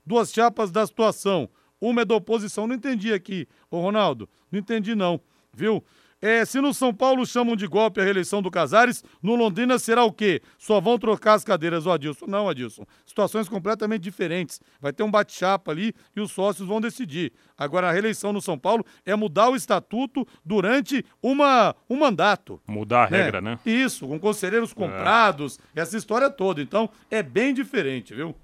[0.06, 1.50] duas chapas da situação.
[1.82, 2.68] Uma é da oposição.
[2.68, 4.30] Não entendi aqui, ô Ronaldo.
[4.52, 5.20] Não entendi, não,
[5.52, 5.84] viu?
[6.22, 10.04] É, se no São Paulo chamam de golpe a reeleição do Casares, no Londrina será
[10.04, 10.42] o quê?
[10.58, 12.26] Só vão trocar as cadeiras, o Adilson.
[12.28, 12.86] Não, Adilson.
[13.06, 14.60] Situações completamente diferentes.
[14.82, 17.32] Vai ter um bate-chapa ali e os sócios vão decidir.
[17.58, 22.62] Agora, a reeleição no São Paulo é mudar o estatuto durante uma, um mandato.
[22.68, 23.24] Mudar a né?
[23.24, 23.60] regra, né?
[23.66, 25.82] Isso, com conselheiros comprados, é.
[25.82, 26.62] essa história toda.
[26.62, 28.36] Então, é bem diferente, viu?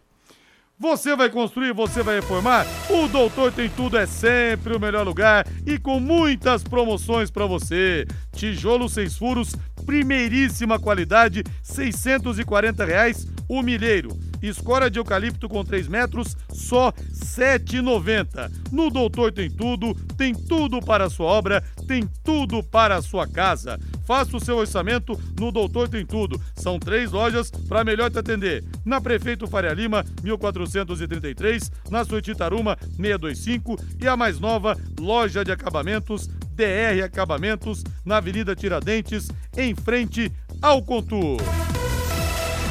[0.78, 2.66] Você vai construir, você vai reformar?
[2.90, 8.06] O Doutor Tem Tudo é sempre o melhor lugar e com muitas promoções para você.
[8.36, 14.10] Tijolo seis furos, primeiríssima qualidade, 640 reais o milheiro.
[14.42, 18.52] Escora de eucalipto com 3 metros, só R$ 7,90.
[18.72, 23.28] No Doutor Tem Tudo, tem tudo para a sua obra, tem tudo para a sua
[23.28, 23.80] casa.
[24.06, 26.40] Faça o seu orçamento no Doutor Tem Tudo.
[26.56, 28.64] São três lojas para melhor te atender.
[28.86, 36.28] Na Prefeito Faria Lima, 1433, na Suetitaruma, 625 e a mais nova, Loja de Acabamentos,
[36.56, 41.38] DR Acabamentos, na Avenida Tiradentes, em frente ao Contur.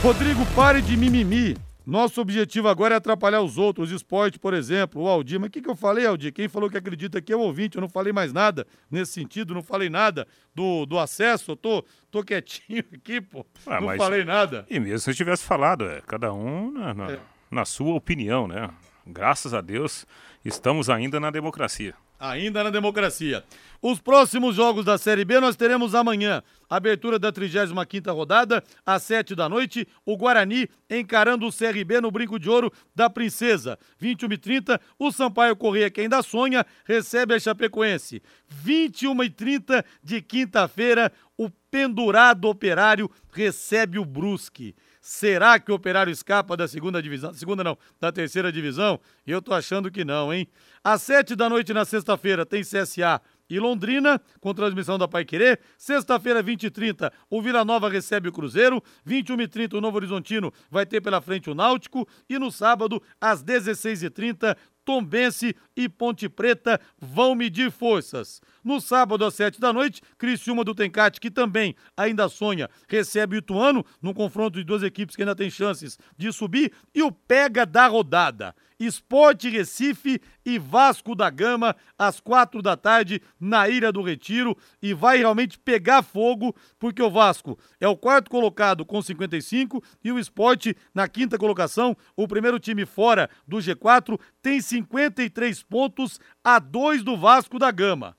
[0.04, 1.56] Rodrigo, pare de mimimi.
[1.86, 5.40] Nosso objetivo agora é atrapalhar os outros, esporte, por exemplo, o Aldir.
[5.40, 6.30] Mas o que, que eu falei, Aldir?
[6.30, 7.78] Quem falou que acredita aqui é o ouvinte.
[7.78, 11.52] Eu não falei mais nada nesse sentido, não falei nada do, do acesso.
[11.52, 13.46] Eu tô, tô quietinho aqui, pô.
[13.66, 14.66] Ah, não falei nada.
[14.68, 17.18] E mesmo se eu tivesse falado, é cada um na, na, é.
[17.50, 18.68] na sua opinião, né?
[19.06, 20.04] Graças a Deus,
[20.44, 23.44] estamos ainda na democracia ainda na democracia.
[23.82, 26.42] Os próximos jogos da Série B nós teremos amanhã.
[26.70, 32.38] Abertura da 35ª rodada, às 7 da noite, o Guarani encarando o CRB no Brinco
[32.38, 33.78] de Ouro da Princesa.
[33.98, 38.22] 21 e 30 o Sampaio Correia, que ainda sonha, recebe a Chapecoense.
[38.48, 44.74] 21 e 30 de quinta-feira, o pendurado operário recebe o Brusque.
[45.06, 47.34] Será que o Operário escapa da segunda divisão?
[47.34, 48.98] Segunda não, da terceira divisão?
[49.26, 50.48] Eu tô achando que não, hein?
[50.82, 55.60] Às sete da noite na sexta-feira tem CSA e Londrina, com transmissão da Pai Querer.
[55.76, 58.82] Sexta-feira, 20 e 30, o Vila Nova recebe o Cruzeiro.
[59.04, 62.06] 21 e 30, o Novo Horizontino vai ter pela frente o Náutico.
[62.28, 68.40] E no sábado, às 16 e 30, Tombense e Ponte Preta vão medir forças.
[68.62, 73.38] No sábado, às sete da noite, Criciúma do Tencate, que também ainda sonha, recebe o
[73.38, 77.64] Ituano, num confronto de duas equipes que ainda têm chances de subir, e o pega
[77.64, 78.54] da rodada.
[78.78, 84.92] Esporte Recife e Vasco da Gama, às quatro da tarde, na Ilha do Retiro, e
[84.92, 90.18] vai realmente pegar fogo, porque o Vasco é o quarto colocado com 55 e o
[90.18, 97.02] Esporte na quinta colocação, o primeiro time fora do G4, tem 53 pontos a dois
[97.02, 98.16] do Vasco da Gama.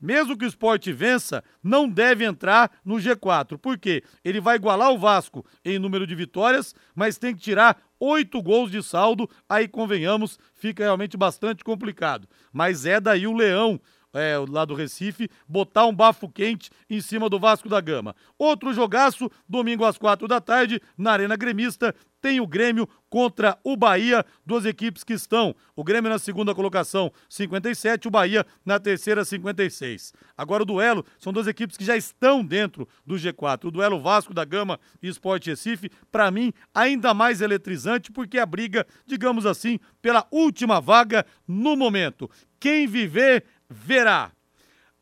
[0.00, 3.56] Mesmo que o esporte vença, não deve entrar no G4.
[3.56, 4.02] Por quê?
[4.22, 8.70] Ele vai igualar o Vasco em número de vitórias, mas tem que tirar oito gols
[8.70, 9.28] de saldo.
[9.48, 12.28] Aí, convenhamos, fica realmente bastante complicado.
[12.52, 13.80] Mas é daí o Leão
[14.16, 18.14] é, lá do Recife, botar um bafo quente em cima do Vasco da Gama.
[18.38, 23.76] Outro jogaço, domingo às quatro da tarde, na Arena Gremista, tem o Grêmio contra o
[23.76, 25.54] Bahia, duas equipes que estão.
[25.76, 30.12] O Grêmio na segunda colocação, 57, o Bahia na terceira, 56.
[30.36, 33.66] Agora o duelo são duas equipes que já estão dentro do G4.
[33.66, 38.46] O duelo Vasco da Gama e Sport Recife, para mim, ainda mais eletrizante, porque a
[38.46, 42.28] briga, digamos assim, pela última vaga no momento.
[42.58, 44.30] Quem viver, verá.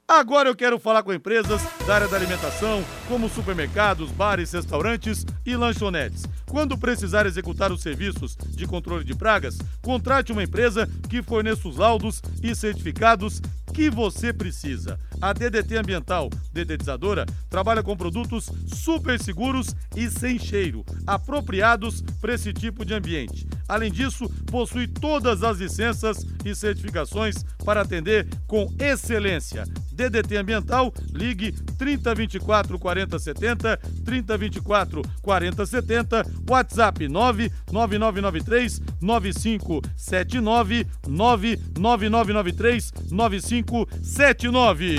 [0.06, 5.56] Agora eu quero falar com empresas da área da alimentação, como supermercados, bares, restaurantes e
[5.56, 6.24] lanchonetes.
[6.54, 11.78] Quando precisar executar os serviços de controle de pragas, contrate uma empresa que forneça os
[11.78, 13.42] laudos e certificados
[13.74, 14.96] que você precisa.
[15.20, 22.52] A DDT Ambiental Dedetizadora trabalha com produtos super seguros e sem cheiro, apropriados para esse
[22.52, 23.48] tipo de ambiente.
[23.68, 29.64] Além disso, possui todas as licenças e certificações para atender com excelência.
[29.92, 44.98] DDT Ambiental, ligue 3024 4070, 3024 4070, WhatsApp 99993 9579, 99993 9579.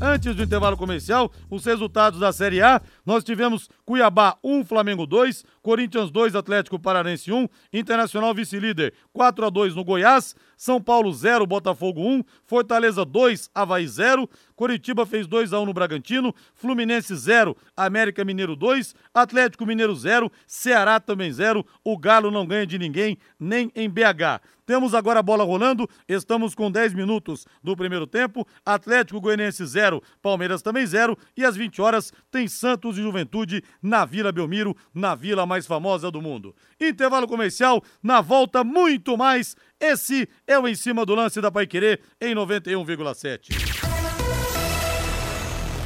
[0.00, 5.44] Antes do intervalo comercial, os resultados da Série A, nós tivemos Cuiabá 1, Flamengo 2,
[5.60, 11.46] Corinthians 2, Atlético Paranense 1, Internacional vice-líder 4 a 2 no Goiás, São Paulo 0,
[11.46, 17.56] Botafogo 1, Fortaleza 2, Havaí 0, Coritiba fez 2 a 1 no Bragantino, Fluminense 0,
[17.76, 23.16] América Mineiro 2, Atlético Mineiro 0, Ceará também 0, o Galo não ganha de ninguém,
[23.38, 24.42] nem em BH.
[24.68, 30.02] Temos agora a bola rolando, estamos com 10 minutos do primeiro tempo, Atlético Goianiense 0,
[30.20, 35.14] Palmeiras também 0, e às 20 horas tem Santos e Juventude na Vila Belmiro, na
[35.14, 36.54] vila mais famosa do mundo.
[36.78, 39.56] Intervalo comercial, na volta muito mais.
[39.80, 43.50] Esse é o Em Cima do Lance da Paiquerê em 91,7.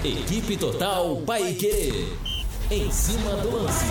[0.02, 2.07] Equipe Total Paiquerê.
[2.70, 3.85] Em cima do lance.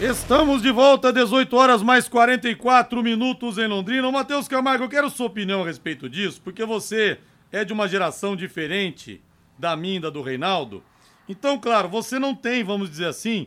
[0.00, 4.10] Estamos de volta, 18 horas mais 44 minutos em Londrina.
[4.10, 7.20] Matheus Camargo, eu quero sua opinião a respeito disso, porque você
[7.52, 9.22] é de uma geração diferente
[9.56, 10.82] da minha do Reinaldo.
[11.28, 13.46] Então, claro, você não tem, vamos dizer assim,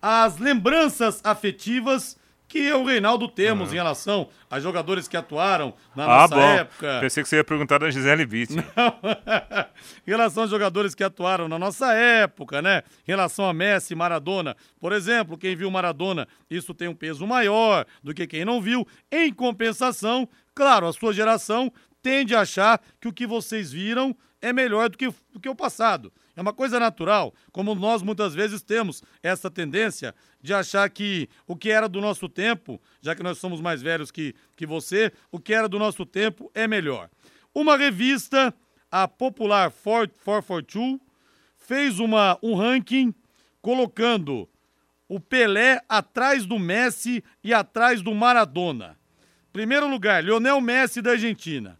[0.00, 2.16] as lembranças afetivas
[2.52, 3.74] que eu e o Reinaldo temos uhum.
[3.74, 6.42] em relação a jogadores que atuaram na ah, nossa bom.
[6.42, 6.98] época.
[7.00, 8.52] Pensei que você ia perguntar da Gisele Witt.
[10.06, 12.82] em relação a jogadores que atuaram na nossa época, né?
[13.08, 14.54] Em relação a Messi, Maradona.
[14.78, 18.86] Por exemplo, quem viu Maradona, isso tem um peso maior do que quem não viu.
[19.10, 24.52] Em compensação, claro, a sua geração tende a achar que o que vocês viram é
[24.52, 26.12] melhor do que, do que o passado.
[26.34, 31.54] É uma coisa natural, como nós muitas vezes temos essa tendência de achar que o
[31.54, 35.38] que era do nosso tempo, já que nós somos mais velhos que, que você, o
[35.38, 37.10] que era do nosso tempo é melhor.
[37.54, 38.54] Uma revista,
[38.90, 40.98] a popular 442,
[41.58, 43.14] fez uma, um ranking
[43.60, 44.48] colocando
[45.06, 48.98] o Pelé atrás do Messi e atrás do Maradona.
[49.52, 51.78] Primeiro lugar, Lionel Messi da Argentina.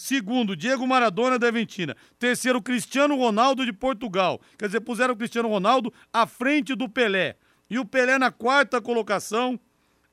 [0.00, 1.94] Segundo, Diego Maradona da Argentina.
[2.18, 4.40] Terceiro, Cristiano Ronaldo de Portugal.
[4.58, 7.36] Quer dizer, puseram o Cristiano Ronaldo à frente do Pelé.
[7.68, 9.60] E o Pelé na quarta colocação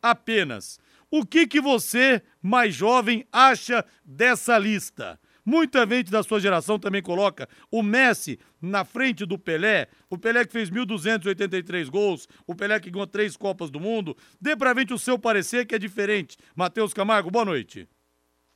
[0.01, 0.77] apenas.
[1.09, 5.17] O que que você, mais jovem, acha dessa lista?
[5.45, 10.43] Muita gente da sua geração também coloca o Messi na frente do Pelé, o Pelé
[10.43, 14.17] que fez 1.283 gols, o Pelé que ganhou três Copas do Mundo.
[14.41, 16.35] Dê pra gente o seu parecer que é diferente.
[16.53, 17.87] Matheus Camargo, boa noite.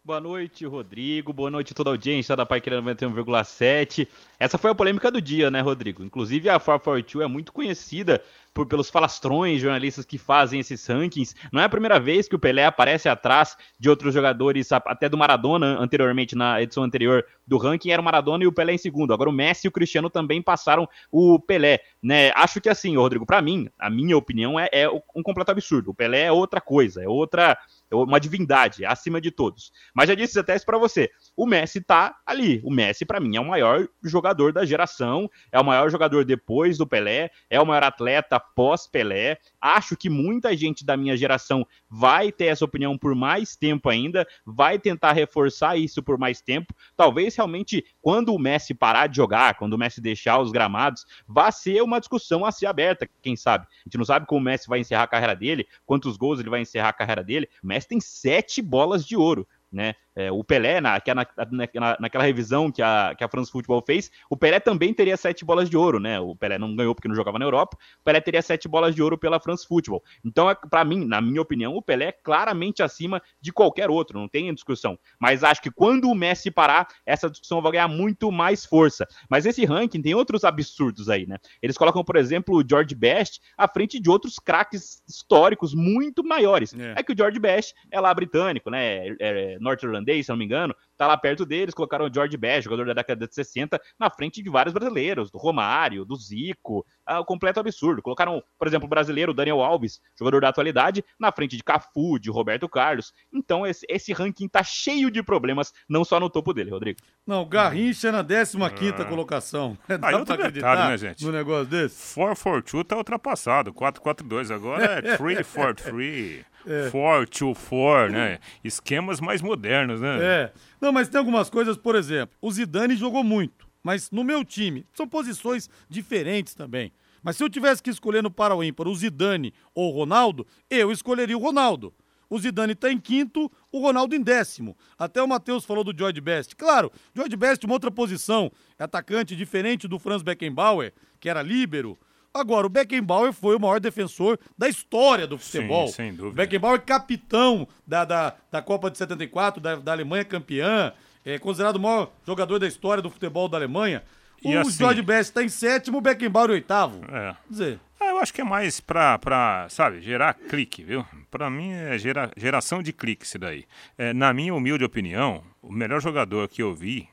[0.04, 1.32] Boa noite, Rodrigo.
[1.32, 4.08] Boa noite a toda a audiência da Paiqueira 91,7.
[4.40, 6.04] Essa foi a polêmica do dia, né, Rodrigo?
[6.04, 11.36] Inclusive, a 442 é muito conhecida por, pelos falastrões jornalistas que fazem esses rankings.
[11.52, 15.18] Não é a primeira vez que o Pelé aparece atrás de outros jogadores, até do
[15.18, 19.14] Maradona, anteriormente, na edição anterior do ranking, era o Maradona e o Pelé em segundo.
[19.14, 21.80] Agora o Messi e o Cristiano também passaram o Pelé.
[22.02, 22.32] Né?
[22.36, 25.92] Acho que assim, Rodrigo, para mim, a minha opinião é, é um completo absurdo.
[25.92, 27.58] O Pelé é outra coisa, é outra
[27.92, 29.72] uma divindade, acima de todos.
[29.94, 31.10] Mas já disse até isso para você.
[31.36, 32.62] O Messi tá ali.
[32.64, 36.78] O Messi, para mim, é o maior jogador da geração, é o maior jogador depois
[36.78, 39.38] do Pelé, é o maior atleta pós-Pelé.
[39.60, 44.27] Acho que muita gente da minha geração vai ter essa opinião por mais tempo ainda,
[44.45, 46.73] vai tentar reforçar isso por mais tempo.
[46.97, 51.51] Talvez realmente, quando o Messi parar de jogar, quando o Messi deixar os gramados, vá
[51.51, 53.65] ser uma discussão a ser aberta, quem sabe.
[53.65, 56.50] A gente não sabe como o Messi vai encerrar a carreira dele, quantos gols ele
[56.50, 57.48] vai encerrar a carreira dele.
[57.63, 59.48] O Messi tem sete bolas de ouro.
[59.71, 59.96] Né?
[60.16, 61.28] É, o Pelé, na, na,
[61.74, 65.46] na, naquela revisão que a, que a France Football fez, o Pelé também teria sete
[65.46, 66.20] bolas de ouro, né?
[66.20, 69.02] O Pelé não ganhou porque não jogava na Europa, o Pelé teria sete bolas de
[69.02, 70.04] ouro pela France Football.
[70.24, 74.20] Então, é, para mim, na minha opinião, o Pelé é claramente acima de qualquer outro,
[74.20, 74.98] não tem discussão.
[75.20, 79.08] Mas acho que quando o Messi parar, essa discussão vai ganhar muito mais força.
[79.30, 81.38] Mas esse ranking tem outros absurdos aí, né?
[81.62, 86.74] Eles colocam, por exemplo, o George Best à frente de outros craques históricos muito maiores.
[86.74, 86.96] É.
[86.98, 89.08] é, que o George Best é lá britânico, né?
[89.08, 89.58] É, é
[90.02, 92.93] norte-irlandês, se não me engano, tá lá perto deles, colocaram o George Best, jogador da
[92.93, 96.85] década de 60, na frente de vários brasileiros, do Romário, do Zico,
[97.20, 98.02] o completo absurdo.
[98.02, 102.30] Colocaram, por exemplo, o brasileiro Daniel Alves, jogador da atualidade, na frente de Cafu, de
[102.30, 103.14] Roberto Carlos.
[103.34, 107.00] Então esse, esse ranking tá cheio de problemas, não só no topo dele, Rodrigo.
[107.26, 109.06] Não, Garrincha na 15 quinta ah.
[109.06, 109.78] colocação.
[109.92, 111.26] É, ah, pra acreditar né, gente?
[111.26, 112.14] no negócio desse?
[112.14, 116.46] 442 tá ultrapassado, 442 agora é 343.
[116.66, 116.90] É.
[116.92, 118.40] 424, né?
[118.64, 120.20] Esquemas mais modernos, né?
[120.22, 120.54] É.
[120.80, 124.86] Não, mas tem algumas coisas, por exemplo, o Zidane jogou muito, mas no meu time
[124.94, 126.92] são posições diferentes também.
[127.24, 130.46] Mas se eu tivesse que escolher no para o ímpar o Zidane ou o Ronaldo,
[130.69, 131.94] eu escolheria o Ronaldo.
[132.30, 134.78] O Zidane está em quinto, o Ronaldo em décimo.
[134.98, 136.56] Até o Matheus falou do George Best.
[136.56, 138.50] Claro, George Best, uma outra posição,
[138.80, 142.00] é atacante diferente do Franz Beckenbauer, que era líbero.
[142.34, 145.88] Agora, o Beckenbauer foi o maior defensor da história do futebol.
[145.88, 146.36] Sim, sem dúvida.
[146.36, 150.94] Beckenbauer capitão da, da, da Copa de 74, da, da Alemanha campeã,
[151.26, 154.04] é considerado o maior jogador da história do futebol da Alemanha.
[154.42, 157.02] E o assim, George Best está em sétimo, o Beckenbauer em oitavo.
[157.12, 157.33] É.
[157.33, 157.79] Quer dizer...
[158.00, 161.06] É, eu acho que é mais pra, pra sabe, gerar clique, viu?
[161.29, 163.65] Pra mim é gera, geração de clique isso daí.
[163.96, 167.08] É, na minha humilde opinião, o melhor jogador que eu vi,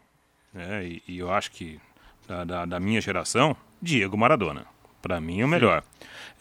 [0.52, 1.78] né, e, e eu acho que
[2.26, 4.64] da, da, da minha geração, Diego Maradona.
[5.02, 5.84] Para mim, é o melhor.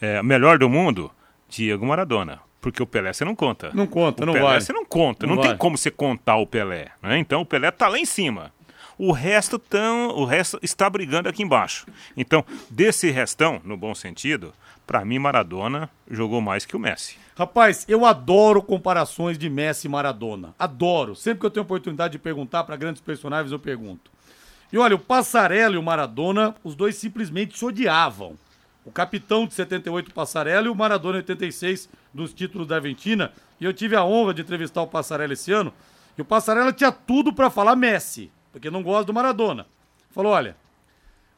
[0.00, 1.12] É, melhor do mundo,
[1.48, 2.40] Diego Maradona.
[2.60, 3.70] Porque o Pelé você não conta.
[3.72, 4.60] Não conta, o não Pelé vai.
[4.60, 5.26] você não conta.
[5.26, 6.88] Não, não tem como você contar o Pelé.
[7.02, 7.18] Né?
[7.18, 8.52] Então o Pelé tá lá em cima.
[8.98, 11.86] O resto, tão, o resto está brigando aqui embaixo.
[12.16, 14.52] Então, desse restão, no bom sentido,
[14.84, 17.16] para mim Maradona jogou mais que o Messi.
[17.36, 20.52] Rapaz, eu adoro comparações de Messi e Maradona.
[20.58, 21.14] Adoro.
[21.14, 24.10] Sempre que eu tenho oportunidade de perguntar para grandes personagens, eu pergunto.
[24.72, 28.36] E olha, o Passarello e o Maradona, os dois simplesmente se odiavam
[28.84, 33.32] o capitão de 78 Passarella e o Maradona 86 dos títulos da Argentina.
[33.60, 35.72] E eu tive a honra de entrevistar o Passarella esse ano.
[36.16, 39.66] E o Passarella tinha tudo para falar Messi, porque não gosta do Maradona.
[40.10, 40.56] Falou: olha,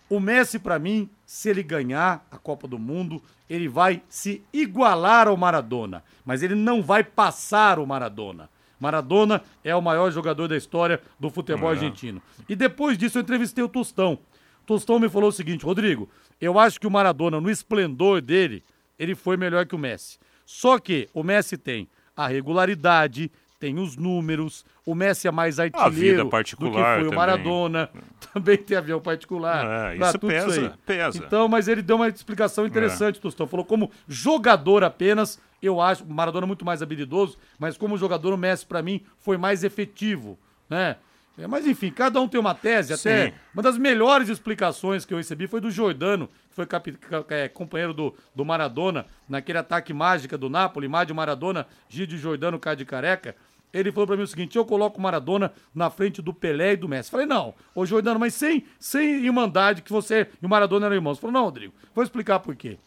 [0.09, 5.29] o Messi, para mim, se ele ganhar a Copa do Mundo, ele vai se igualar
[5.29, 8.51] ao Maradona, mas ele não vai passar o Maradona.
[8.81, 12.21] Maradona é o maior jogador da história do futebol argentino.
[12.49, 14.19] E depois disso eu entrevistei o Tostão.
[14.67, 16.09] Tostão me falou o seguinte, Rodrigo,
[16.41, 18.65] eu acho que o Maradona, no esplendor dele,
[18.99, 20.19] ele foi melhor que o Messi.
[20.47, 23.31] Só que o Messi tem a regularidade,
[23.61, 27.91] tem os números, o Messi é mais artilheiro do que foi o Maradona,
[28.33, 29.93] também tem avião particular.
[29.93, 31.19] É, isso pesa, isso pesa.
[31.19, 33.21] Então, mas ele deu uma explicação interessante, é.
[33.21, 33.47] Tostão.
[33.47, 38.39] Falou como jogador apenas, eu acho o Maradona muito mais habilidoso, mas como jogador o
[38.39, 40.39] Messi para mim foi mais efetivo,
[40.69, 40.97] né?
[41.41, 42.93] É, mas enfim, cada um tem uma tese.
[42.93, 43.33] Até Sim.
[43.55, 46.95] uma das melhores explicações que eu recebi foi do Jordano, que foi cap,
[47.31, 52.77] é, companheiro do, do Maradona, naquele ataque mágica do Napoli, Mádio Maradona, Gide Jordano, cara
[52.77, 53.35] de careca.
[53.73, 56.77] Ele falou para mim o seguinte: eu coloco o Maradona na frente do Pelé e
[56.77, 57.11] do Messi.
[57.11, 61.19] Falei, não, ô Jordano, mas sem, sem irmandade que você e o Maradona eram irmãos.
[61.19, 62.79] Falou, não, Rodrigo, vou explicar por quê.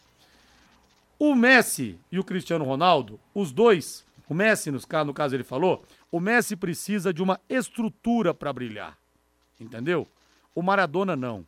[1.18, 6.20] O Messi e o Cristiano Ronaldo, os dois, o Messi, no caso ele falou, o
[6.20, 8.98] Messi precisa de uma estrutura para brilhar.
[9.60, 10.06] Entendeu?
[10.54, 11.46] O Maradona não.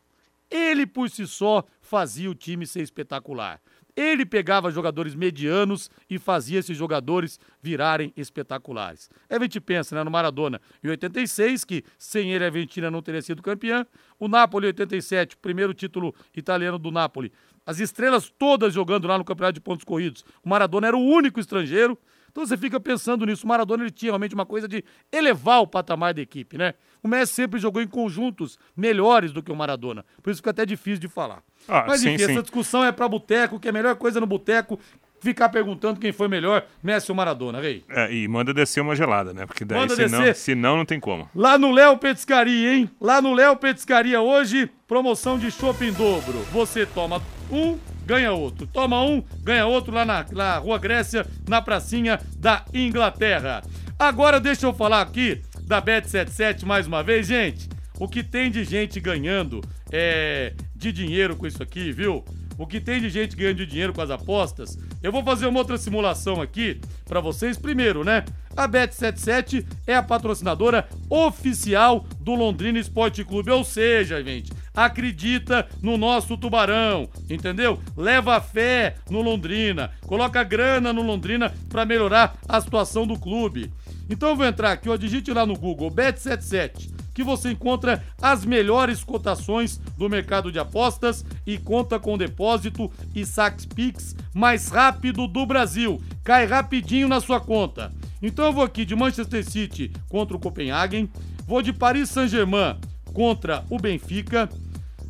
[0.50, 3.60] Ele por si só fazia o time ser espetacular.
[3.96, 9.08] Ele pegava jogadores medianos e fazia esses jogadores virarem espetaculares.
[9.28, 13.00] Aí a gente pensa né, no Maradona em 86, que sem ele a Argentina não
[13.00, 13.86] teria sido campeã.
[14.20, 17.32] O Napoli em 87, primeiro título italiano do Napoli.
[17.64, 20.24] As estrelas todas jogando lá no campeonato de pontos corridos.
[20.44, 21.98] O Maradona era o único estrangeiro.
[22.30, 23.46] Então você fica pensando nisso.
[23.46, 26.74] O Maradona ele tinha realmente uma coisa de elevar o patamar da equipe, né?
[27.06, 30.04] O Messi sempre jogou em conjuntos melhores do que o Maradona.
[30.20, 31.40] Por isso fica até difícil de falar.
[31.68, 34.26] Ah, Mas enfim, sim, essa discussão é para boteco, que é a melhor coisa no
[34.26, 34.76] boteco
[35.20, 37.84] ficar perguntando quem foi melhor, Messi ou Maradona, rei.
[37.88, 39.46] É, e manda descer uma gelada, né?
[39.46, 41.30] Porque daí, senão, senão não tem como.
[41.34, 42.90] Lá no Léo Petiscaria, hein?
[43.00, 46.38] Lá no Léo Petiscaria hoje, promoção de shopping dobro.
[46.52, 48.66] Você toma um ganha outro.
[48.66, 53.62] Toma um, ganha outro lá na, na Rua Grécia, na pracinha da Inglaterra.
[53.98, 57.68] Agora deixa eu falar aqui da Bet77 mais uma vez, gente.
[57.98, 59.60] O que tem de gente ganhando
[59.90, 62.24] é, de dinheiro com isso aqui, viu?
[62.58, 64.78] O que tem de gente ganhando de dinheiro com as apostas.
[65.02, 67.58] Eu vou fazer uma outra simulação aqui para vocês.
[67.58, 68.24] Primeiro, né?
[68.56, 75.98] A Bet77 é a patrocinadora oficial do Londrina Esporte Clube, ou seja, gente, acredita no
[75.98, 77.78] nosso Tubarão, entendeu?
[77.94, 83.70] Leva fé no Londrina, coloca grana no Londrina para melhorar a situação do clube.
[84.08, 88.44] Então eu vou entrar aqui, ó, digite lá no Google Bet77 que você encontra as
[88.44, 95.26] melhores cotações do mercado de apostas e conta com depósito e saques Pix mais rápido
[95.26, 95.98] do Brasil.
[96.22, 97.90] Cai rapidinho na sua conta.
[98.20, 101.08] Então eu vou aqui de Manchester City contra o Copenhagen,
[101.46, 102.76] vou de Paris Saint-Germain
[103.14, 104.46] contra o Benfica.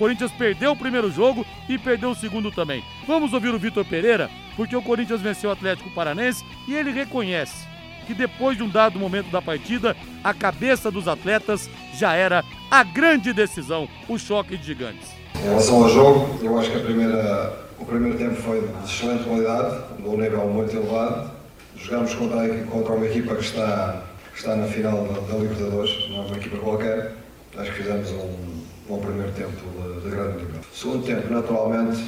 [0.00, 2.82] Corinthians perdeu o primeiro jogo e perdeu o segundo também.
[3.06, 7.68] Vamos ouvir o Vitor Pereira, porque o Corinthians venceu o Atlético Paranense e ele reconhece
[8.06, 9.94] que depois de um dado momento da partida,
[10.24, 15.10] a cabeça dos atletas já era a grande decisão, o choque de gigantes.
[15.36, 19.82] Em relação ao jogo, eu acho que primeira, o primeiro tempo foi de excelente qualidade,
[19.98, 21.30] de um nível muito elevado.
[21.76, 26.22] Jogamos contra, contra uma equipa que está, que está na final da, da Libertadores, não
[26.22, 27.12] é uma equipa qualquer.
[27.58, 28.59] Acho que fizemos um,
[28.96, 30.60] um primeiro tempo de, de grande nível.
[30.72, 32.04] Segundo tempo, naturalmente,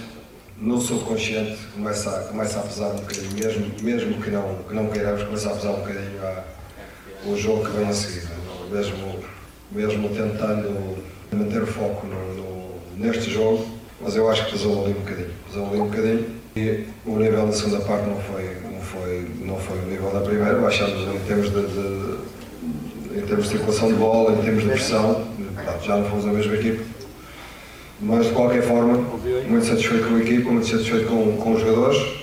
[0.58, 4.86] no subconsciente começa a, começa a pesar um bocadinho, mesmo, mesmo que, não, que não
[4.88, 6.44] queiramos, começa a pesar um bocadinho a,
[7.26, 8.28] o jogo que vem a seguir.
[8.70, 9.18] Mesmo,
[9.70, 10.96] mesmo tentando
[11.30, 13.66] manter o foco no, no, neste jogo,
[14.00, 15.30] mas eu acho que pesou ali um bocadinho.
[15.46, 16.26] Pesou ali um bocadinho
[16.56, 20.20] e o nível da segunda parte não foi, não foi, não foi o nível da
[20.20, 20.58] primeira.
[20.58, 25.28] Baixamos em termos de, de, em termos de circulação de bola, em termos de pressão,
[25.82, 27.02] já não fomos a mesma equipe
[28.02, 28.98] mas de qualquer forma,
[29.48, 32.22] muito satisfeito com a equipa, muito satisfeito com, com os jogadores.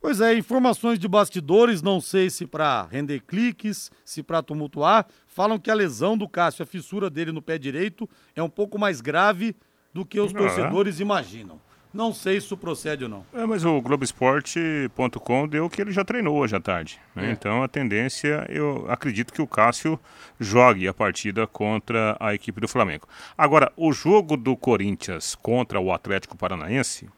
[0.00, 5.58] Pois é, informações de bastidores, não sei se para render cliques, se para tumultuar, falam
[5.58, 9.00] que a lesão do Cássio, a fissura dele no pé direito, é um pouco mais
[9.00, 9.56] grave
[9.92, 11.60] do que os ah, torcedores imaginam.
[11.92, 13.26] Não sei se isso procede ou não.
[13.34, 16.98] É, mas o Globoesporte.com deu que ele já treinou hoje à tarde.
[17.14, 17.28] Né?
[17.28, 17.32] É.
[17.32, 20.00] Então a tendência, eu acredito que o Cássio
[20.40, 23.06] jogue a partida contra a equipe do Flamengo.
[23.36, 27.08] Agora, o jogo do Corinthians contra o Atlético Paranaense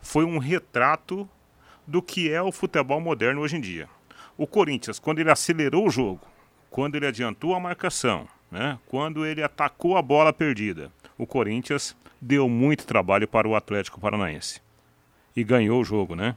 [0.00, 1.28] foi um retrato
[1.86, 3.88] do que é o futebol moderno hoje em dia.
[4.36, 6.20] O Corinthians, quando ele acelerou o jogo,
[6.70, 8.78] quando ele adiantou a marcação, né?
[8.88, 14.60] quando ele atacou a bola perdida, o Corinthians deu muito trabalho para o Atlético Paranaense.
[15.36, 16.36] E ganhou o jogo, né?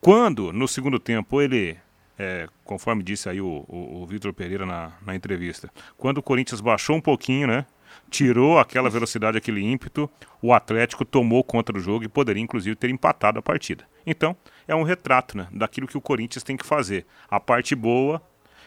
[0.00, 1.76] Quando, no segundo tempo, ele,
[2.18, 6.60] é, conforme disse aí o, o, o Vitor Pereira na, na entrevista, quando o Corinthians
[6.60, 7.66] baixou um pouquinho, né?
[8.10, 10.10] Tirou aquela velocidade, aquele ímpeto,
[10.42, 13.84] o Atlético tomou conta do jogo e poderia, inclusive, ter empatado a partida.
[14.06, 17.06] Então, é um retrato né, daquilo que o Corinthians tem que fazer.
[17.30, 18.20] A parte boa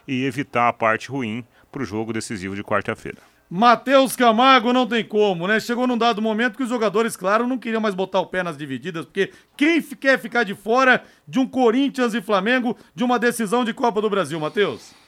[0.08, 3.20] e evitar a parte ruim para o jogo decisivo de quarta-feira.
[3.50, 5.60] Matheus Camargo não tem como, né?
[5.60, 8.58] Chegou num dado momento que os jogadores, claro, não queriam mais botar o pé nas
[8.58, 13.64] divididas, porque quem quer ficar de fora de um Corinthians e Flamengo de uma decisão
[13.64, 15.07] de Copa do Brasil, Matheus?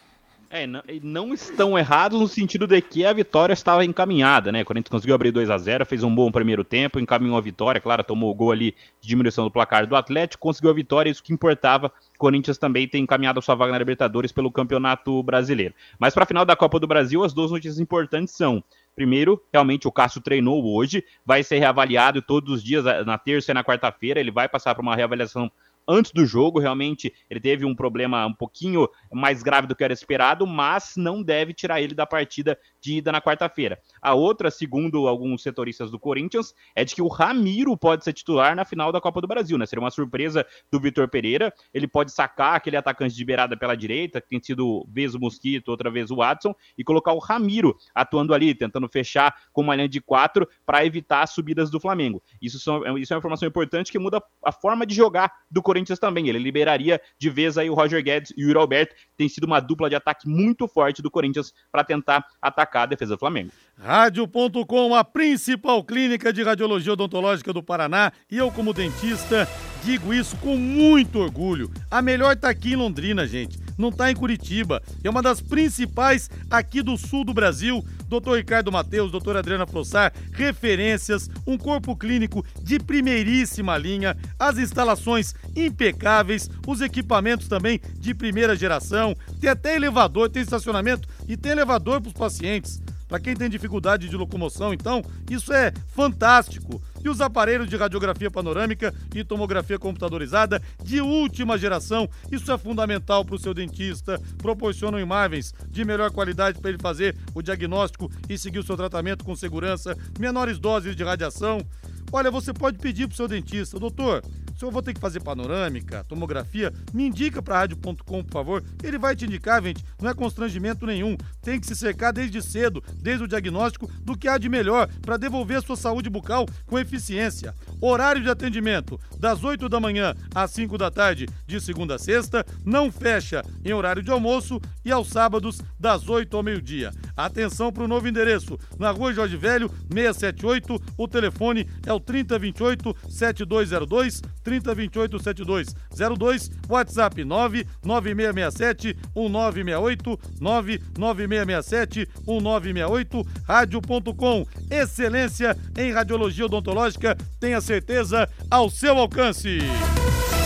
[0.52, 4.64] É, não, não, estão errados no sentido de que a vitória estava encaminhada, né?
[4.64, 7.80] O Corinthians conseguiu abrir 2 a 0 fez um bom primeiro tempo, encaminhou a vitória,
[7.80, 11.22] claro, tomou o gol ali de diminuição do placar do Atlético, conseguiu a vitória, isso
[11.22, 11.92] que importava.
[12.16, 15.76] O Corinthians também tem encaminhado a sua vaga na Libertadores pelo Campeonato Brasileiro.
[16.00, 18.64] Mas para a final da Copa do Brasil, as duas notícias importantes são
[19.00, 23.54] Primeiro, realmente o Cássio treinou hoje, vai ser reavaliado todos os dias, na terça e
[23.54, 25.50] na quarta-feira, ele vai passar por uma reavaliação
[25.88, 26.60] antes do jogo.
[26.60, 31.24] Realmente ele teve um problema um pouquinho mais grave do que era esperado, mas não
[31.24, 33.80] deve tirar ele da partida de ida na quarta-feira.
[34.02, 38.56] A outra, segundo alguns setoristas do Corinthians, é de que o Ramiro pode ser titular
[38.56, 39.66] na final da Copa do Brasil, né?
[39.66, 41.54] Seria uma surpresa do Vitor Pereira.
[41.74, 45.70] Ele pode sacar aquele atacante de beirada pela direita, que tem sido vez o Mosquito,
[45.70, 49.90] outra vez o Watson, e colocar o Ramiro atuando ali, tentando fechar com uma linha
[49.90, 52.22] de quatro para evitar as subidas do Flamengo.
[52.42, 55.79] Isso, são, isso é uma informação importante que muda a forma de jogar do Corinthians
[55.80, 56.28] Corinthians também.
[56.28, 58.96] Ele liberaria de vez aí o Roger Guedes e o Yuri Alberto.
[59.18, 63.16] Tem sido uma dupla de ataque muito forte do Corinthians para tentar atacar a defesa
[63.16, 63.52] do Flamengo.
[63.78, 68.12] Rádio.com, a principal clínica de radiologia odontológica do Paraná.
[68.30, 69.48] E eu, como dentista,
[69.84, 71.72] digo isso com muito orgulho.
[71.90, 73.58] A melhor tá aqui em Londrina, gente.
[73.80, 74.84] Não tá em Curitiba.
[75.02, 77.82] É uma das principais aqui do sul do Brasil.
[78.10, 85.34] Doutor Ricardo Mateus, doutor Adriana Frossar, referências, um corpo clínico de primeiríssima linha, as instalações
[85.56, 89.16] impecáveis, os equipamentos também de primeira geração.
[89.40, 92.82] Tem até elevador, tem estacionamento e tem elevador para os pacientes.
[93.10, 96.80] Para quem tem dificuldade de locomoção, então, isso é fantástico.
[97.04, 103.26] E os aparelhos de radiografia panorâmica e tomografia computadorizada de última geração, isso é fundamental
[103.26, 104.22] para o seu dentista.
[104.38, 109.26] Proporcionam imagens de melhor qualidade para ele fazer o diagnóstico e seguir o seu tratamento
[109.26, 111.66] com segurança, menores doses de radiação.
[112.12, 114.24] Olha, você pode pedir para o seu dentista, doutor,
[114.60, 118.64] se eu vou ter que fazer panorâmica, tomografia, me indica para rádio.com, por favor.
[118.84, 119.86] Ele vai te indicar, gente.
[120.02, 121.16] Não é constrangimento nenhum.
[121.42, 125.16] Tem que se cercar desde cedo, desde o diagnóstico, do que há de melhor para
[125.16, 127.56] devolver a sua saúde bucal com eficiência.
[127.80, 132.46] Horário de atendimento das 8 da manhã às 5 da tarde, de segunda a sexta,
[132.66, 136.92] não fecha em horário de almoço e aos sábados das 8 ao meio-dia.
[137.16, 140.82] Atenção para o novo endereço, na Rua Jorge Velho, 678.
[140.98, 154.46] O telefone é o 3028 7202 3028 7202, WhatsApp 99667 1968 99667 1968, rádio.com.
[154.72, 159.60] Excelência em radiologia odontológica, tenha certeza ao seu alcance.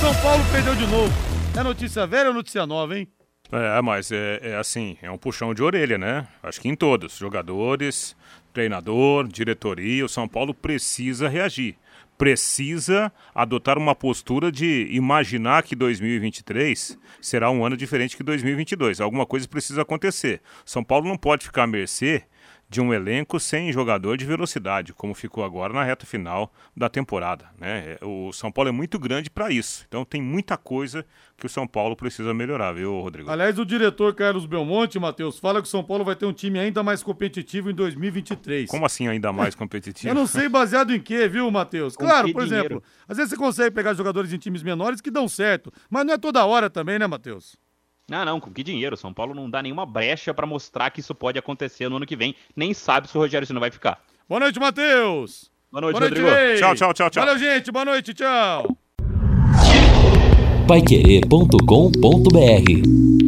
[0.02, 1.14] São Paulo perdeu de novo.
[1.58, 3.08] É notícia velha ou notícia nova, hein?
[3.52, 6.28] É, mas é, é, assim, é um puxão de orelha, né?
[6.42, 8.16] Acho que em todos, jogadores,
[8.52, 11.78] treinador, diretoria, o São Paulo precisa reagir
[12.18, 19.02] precisa adotar uma postura de imaginar que 2023 será um ano diferente que 2022.
[19.02, 20.42] Alguma coisa precisa acontecer.
[20.66, 22.24] São Paulo não pode ficar à mercê
[22.74, 27.46] de um elenco sem jogador de velocidade, como ficou agora na reta final da temporada.
[27.60, 27.98] Né?
[28.02, 31.06] O São Paulo é muito grande para isso, então tem muita coisa
[31.38, 33.30] que o São Paulo precisa melhorar, viu, Rodrigo?
[33.30, 36.58] Aliás, o diretor Carlos Belmonte, Matheus, fala que o São Paulo vai ter um time
[36.58, 38.68] ainda mais competitivo em 2023.
[38.68, 40.10] Como assim ainda mais competitivo?
[40.10, 41.96] Eu não sei baseado em quê, viu, Matheus?
[42.04, 42.66] Claro, por dinheiro?
[42.66, 46.14] exemplo, às vezes você consegue pegar jogadores em times menores que dão certo, mas não
[46.14, 47.56] é toda hora também, né, Matheus?
[48.10, 48.98] Não, não, com que dinheiro?
[48.98, 52.16] São Paulo não dá nenhuma brecha para mostrar que isso pode acontecer no ano que
[52.16, 52.36] vem.
[52.56, 54.02] Nem sabe se o Rogério Senna vai ficar.
[54.28, 55.50] Boa noite, Matheus.
[55.72, 56.60] Boa noite, Boa noite Rodrigo.
[56.60, 57.26] Tchau, tchau, tchau, tchau.
[57.26, 57.72] Valeu, gente.
[57.72, 58.78] Boa noite, tchau.
[60.68, 63.23] Paiquerê.com.br